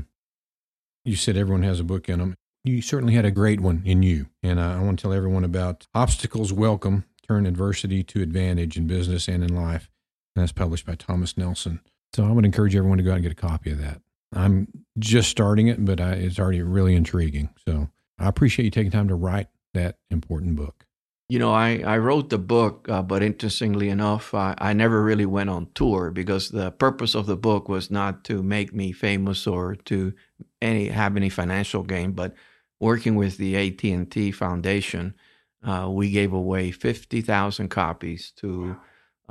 You 1.05 1.15
said 1.15 1.37
everyone 1.37 1.61
has 1.61 1.79
a 1.79 1.83
book 1.83 2.09
in 2.09 2.17
them. 2.17 2.33
You 2.63 2.81
certainly 2.81 3.13
had 3.13 3.25
a 3.25 3.31
great 3.31 3.59
one 3.59 3.83
in 3.85 4.01
you. 4.01 4.29
And 4.41 4.57
uh, 4.57 4.77
I 4.77 4.79
want 4.79 4.97
to 4.97 5.03
tell 5.03 5.13
everyone 5.13 5.43
about 5.43 5.85
Obstacles 5.93 6.51
Welcome 6.51 7.05
Turn 7.27 7.45
Adversity 7.45 8.03
to 8.05 8.23
Advantage 8.23 8.77
in 8.77 8.87
Business 8.87 9.27
and 9.27 9.43
in 9.43 9.55
Life. 9.55 9.90
And 10.35 10.43
that's 10.43 10.51
published 10.51 10.85
by 10.85 10.95
Thomas 10.95 11.37
Nelson. 11.37 11.81
So 12.13 12.25
I 12.25 12.31
would 12.31 12.45
encourage 12.45 12.75
everyone 12.75 12.97
to 12.97 13.03
go 13.03 13.11
out 13.11 13.15
and 13.15 13.23
get 13.23 13.31
a 13.31 13.35
copy 13.35 13.71
of 13.71 13.79
that. 13.79 14.01
I'm 14.33 14.67
just 14.97 15.29
starting 15.29 15.67
it, 15.67 15.83
but 15.83 15.99
I, 15.99 16.13
it's 16.13 16.39
already 16.39 16.61
really 16.61 16.95
intriguing. 16.95 17.49
So 17.65 17.89
I 18.17 18.27
appreciate 18.27 18.65
you 18.65 18.71
taking 18.71 18.91
time 18.91 19.07
to 19.09 19.15
write 19.15 19.47
that 19.73 19.97
important 20.09 20.55
book. 20.55 20.85
You 21.29 21.39
know, 21.39 21.53
I, 21.53 21.81
I 21.85 21.97
wrote 21.97 22.29
the 22.29 22.37
book, 22.37 22.87
uh, 22.89 23.01
but 23.01 23.23
interestingly 23.23 23.87
enough, 23.87 24.33
I, 24.33 24.53
I 24.57 24.73
never 24.73 25.01
really 25.01 25.25
went 25.25 25.49
on 25.49 25.69
tour 25.73 26.11
because 26.11 26.49
the 26.49 26.71
purpose 26.71 27.15
of 27.15 27.25
the 27.25 27.37
book 27.37 27.69
was 27.69 27.89
not 27.89 28.25
to 28.25 28.43
make 28.43 28.73
me 28.73 28.91
famous 28.91 29.47
or 29.47 29.75
to 29.75 30.13
any 30.61 30.89
have 30.89 31.15
any 31.15 31.29
financial 31.29 31.83
gain. 31.83 32.11
But 32.11 32.35
working 32.81 33.15
with 33.15 33.37
the 33.37 33.55
AT 33.55 33.81
and 33.85 34.11
T 34.11 34.31
Foundation, 34.31 35.15
uh, 35.63 35.87
we 35.89 36.11
gave 36.11 36.33
away 36.33 36.69
fifty 36.71 37.21
thousand 37.21 37.69
copies 37.69 38.33
to 38.37 38.75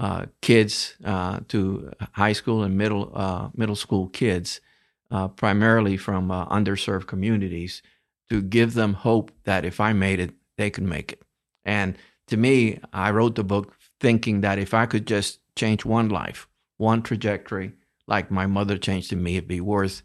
uh, 0.00 0.24
kids, 0.40 0.96
uh, 1.04 1.40
to 1.48 1.92
high 2.12 2.32
school 2.32 2.62
and 2.62 2.78
middle 2.78 3.12
uh, 3.14 3.50
middle 3.54 3.76
school 3.76 4.08
kids, 4.08 4.62
uh, 5.10 5.28
primarily 5.28 5.98
from 5.98 6.30
uh, 6.30 6.46
underserved 6.46 7.06
communities, 7.06 7.82
to 8.30 8.40
give 8.40 8.72
them 8.72 8.94
hope 8.94 9.30
that 9.44 9.62
if 9.66 9.78
I 9.78 9.92
made 9.92 10.18
it, 10.18 10.32
they 10.56 10.70
could 10.70 10.84
make 10.84 11.12
it. 11.12 11.22
And 11.66 11.98
to 12.28 12.38
me, 12.38 12.80
I 12.94 13.10
wrote 13.10 13.34
the 13.34 13.44
book 13.44 13.76
thinking 14.00 14.40
that 14.40 14.58
if 14.58 14.72
I 14.72 14.86
could 14.86 15.06
just 15.06 15.40
change 15.54 15.84
one 15.84 16.08
life, 16.08 16.48
one 16.78 17.02
trajectory, 17.02 17.74
like 18.06 18.30
my 18.30 18.46
mother 18.46 18.78
changed 18.78 19.12
in 19.12 19.22
me, 19.22 19.36
it'd 19.36 19.48
be 19.48 19.60
worth 19.60 20.00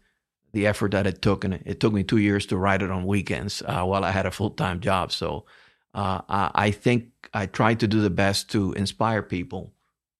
the 0.52 0.66
effort 0.66 0.90
that 0.90 1.06
it 1.06 1.22
took. 1.22 1.42
And 1.42 1.54
it 1.64 1.80
took 1.80 1.94
me 1.94 2.04
two 2.04 2.18
years 2.18 2.44
to 2.46 2.58
write 2.58 2.82
it 2.82 2.90
on 2.90 3.06
weekends 3.06 3.62
uh, 3.62 3.84
while 3.84 4.04
I 4.04 4.10
had 4.10 4.26
a 4.26 4.30
full 4.30 4.50
time 4.50 4.80
job. 4.80 5.10
So 5.10 5.46
I 5.94 6.70
think 6.72 7.30
I 7.32 7.46
tried 7.46 7.80
to 7.80 7.88
do 7.88 8.02
the 8.02 8.10
best 8.10 8.50
to 8.50 8.74
inspire 8.74 9.22
people 9.22 9.72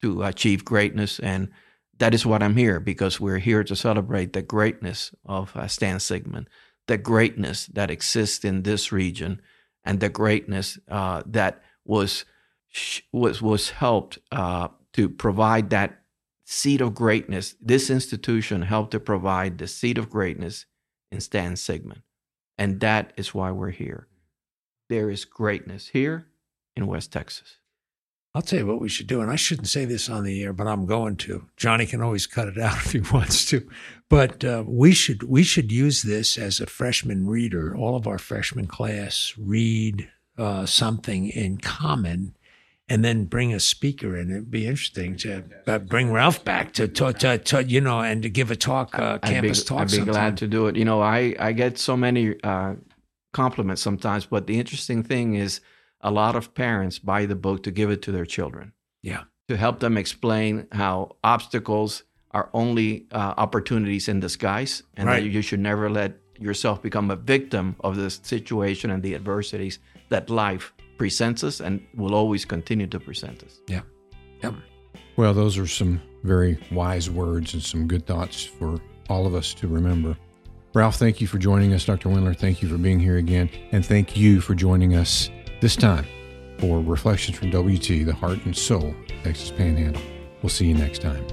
to 0.03 0.23
achieve 0.23 0.65
greatness. 0.65 1.19
And 1.19 1.51
that 1.99 2.15
is 2.15 2.27
what 2.27 2.43
I'm 2.43 2.57
here 2.57 2.81
because 2.81 3.21
we're 3.21 3.39
here 3.39 3.65
to 3.65 3.77
celebrate 3.77 4.33
the 4.33 4.43
greatness 4.43 5.15
of 5.25 5.57
uh, 5.57 5.67
Stan 5.67 5.97
Sigman, 5.97 6.47
the 6.87 6.99
greatness 6.99 7.67
that 7.67 7.91
exists 7.91 8.45
in 8.45 8.63
this 8.63 8.93
region 8.93 9.41
and 9.87 10.01
the 10.01 10.09
greatness 10.09 10.79
uh, 10.89 11.23
that 11.27 11.63
was 11.85 12.25
was 13.13 13.41
was 13.41 13.71
helped 13.71 14.19
uh, 14.33 14.69
to 14.93 15.09
provide 15.09 15.71
that 15.71 16.03
seed 16.45 16.81
of 16.81 16.95
greatness. 16.95 17.55
This 17.61 17.89
institution 17.89 18.63
helped 18.63 18.91
to 18.91 19.01
provide 19.01 19.57
the 19.57 19.69
seed 19.69 19.97
of 19.97 20.11
greatness 20.11 20.67
in 21.11 21.21
Stan 21.21 21.55
Sigman, 21.55 22.03
and 22.59 22.81
that 22.81 23.13
is 23.17 23.33
why 23.33 23.53
we're 23.53 23.71
here. 23.71 24.09
There 24.89 25.09
is 25.09 25.25
greatness 25.25 25.89
here 25.89 26.27
in 26.75 26.87
West 26.87 27.13
Texas. 27.13 27.59
I'll 28.37 28.43
tell 28.43 28.59
you 28.59 28.67
what 28.67 28.83
we 28.83 28.91
should 28.91 29.07
do, 29.07 29.23
and 29.23 29.31
I 29.31 29.37
shouldn't 29.37 29.67
say 29.67 29.87
this 29.87 30.11
on 30.11 30.23
the 30.23 30.43
air, 30.43 30.53
but 30.53 30.67
I'm 30.67 30.85
going 30.85 31.17
to. 31.17 31.47
Johnny 31.57 31.87
can 31.87 32.03
always 32.03 32.27
cut 32.27 32.49
it 32.49 32.59
out 32.59 32.77
if 32.85 32.93
he 32.93 33.01
wants 33.01 33.47
to, 33.47 33.67
but 34.11 34.45
uh, 34.45 34.63
we 34.67 34.93
should 34.93 35.23
we 35.23 35.43
should 35.43 35.73
use 35.73 36.03
this 36.03 36.37
as 36.37 36.61
a 36.61 36.67
freshman 36.67 37.27
reader. 37.27 37.75
All 37.75 37.97
of 37.97 38.07
our 38.07 38.19
freshman 38.19 38.67
class 38.67 39.33
read 39.39 40.11
uh, 40.37 40.67
something 40.67 41.31
in 41.31 41.57
common, 41.57 42.37
and 42.91 43.03
then 43.03 43.25
bring 43.25 43.55
a 43.55 43.59
speaker 43.59 44.15
in. 44.15 44.31
It'd 44.31 44.51
be 44.51 44.67
interesting 44.67 45.17
to 45.17 45.45
uh, 45.67 45.79
bring 45.79 46.13
Ralph 46.13 46.45
back 46.45 46.75
to, 46.75 46.89
to, 46.89 47.15
to, 47.15 47.39
to 47.39 47.65
you 47.65 47.81
know 47.81 48.01
and 48.01 48.23
to 48.23 48.29
give 48.29 48.51
a 48.51 48.57
talk, 48.57 48.99
uh, 48.99 49.17
campus 49.21 49.61
I'd 49.61 49.63
be, 49.63 49.67
talk. 49.67 49.81
I'd 49.81 49.87
be 49.87 49.97
sometime. 49.97 50.13
glad 50.13 50.37
to 50.37 50.47
do 50.47 50.67
it. 50.67 50.77
You 50.77 50.85
know, 50.85 51.01
I 51.01 51.35
I 51.39 51.53
get 51.53 51.79
so 51.79 51.97
many 51.97 52.39
uh, 52.43 52.75
compliments 53.33 53.81
sometimes, 53.81 54.27
but 54.27 54.47
the 54.47 54.59
interesting 54.59 55.03
thing 55.03 55.37
is 55.37 55.63
a 56.07 56.11
lot 56.11 56.37
of 56.37 56.55
parents 56.55 57.01
buy 57.01 57.27
the 57.27 57.35
book 57.35 57.65
to 57.65 57.71
give 57.73 57.91
it 57.91 58.01
to 58.03 58.13
their 58.13 58.25
children. 58.25 58.73
Yeah. 59.03 59.25
To 59.49 59.57
help 59.57 59.81
them 59.81 59.99
explain 59.99 60.69
how 60.71 61.17
obstacles 61.25 62.05
are 62.31 62.49
only 62.55 63.07
uh, 63.11 63.35
opportunities 63.37 64.09
in 64.09 64.21
disguise 64.21 64.83
and 64.97 65.09
Right. 65.09 65.23
that 65.23 65.29
you 65.29 65.43
should 65.43 65.61
never 65.61 65.91
let 65.91 66.13
yourself 66.39 66.81
become 66.81 67.11
a 67.11 67.17
victim 67.17 67.75
of 67.81 67.97
the 67.97 68.09
situation 68.11 68.91
and 68.91 69.03
the 69.03 69.15
adversities 69.15 69.81
that 70.11 70.31
life 70.31 70.73
presents 70.97 71.43
us 71.43 71.61
and 71.61 71.81
will 71.97 72.15
always 72.15 72.45
continue 72.45 72.87
to 72.87 73.01
present 73.01 73.43
us. 73.43 73.61
Yeah. 73.67 73.81
Yep. 74.43 74.55
Well, 75.17 75.35
those 75.35 75.59
are 75.59 75.67
some 75.67 76.01
very 76.23 76.59
wise 76.71 77.11
words 77.11 77.55
and 77.55 77.63
some 77.63 77.89
good 77.89 78.07
thoughts 78.07 78.45
for 78.45 78.79
all 79.09 79.27
of 79.27 79.35
us 79.35 79.55
to 79.55 79.67
remember. 79.67 80.17
Ralph, 80.75 80.97
thank 80.97 81.21
you 81.21 81.27
for 81.27 81.39
joining 81.39 81.73
us. 81.73 81.85
Dr. 81.87 82.11
Wendler, 82.11 82.37
thank 82.37 82.63
you 82.63 82.69
for 82.69 82.77
being 82.77 83.01
here 83.01 83.17
again. 83.17 83.49
And 83.73 83.85
thank 83.85 84.17
you 84.17 84.41
for 84.41 84.55
joining 84.55 84.95
us 84.95 85.31
this 85.61 85.77
time 85.77 86.07
for 86.59 86.81
Reflections 86.81 87.37
from 87.39 87.51
WT, 87.51 88.07
the 88.07 88.15
heart 88.15 88.45
and 88.45 88.57
soul 88.57 88.95
Texas 89.23 89.51
Panhandle. 89.51 90.03
We'll 90.43 90.51
see 90.51 90.67
you 90.67 90.75
next 90.75 91.01
time. 91.01 91.27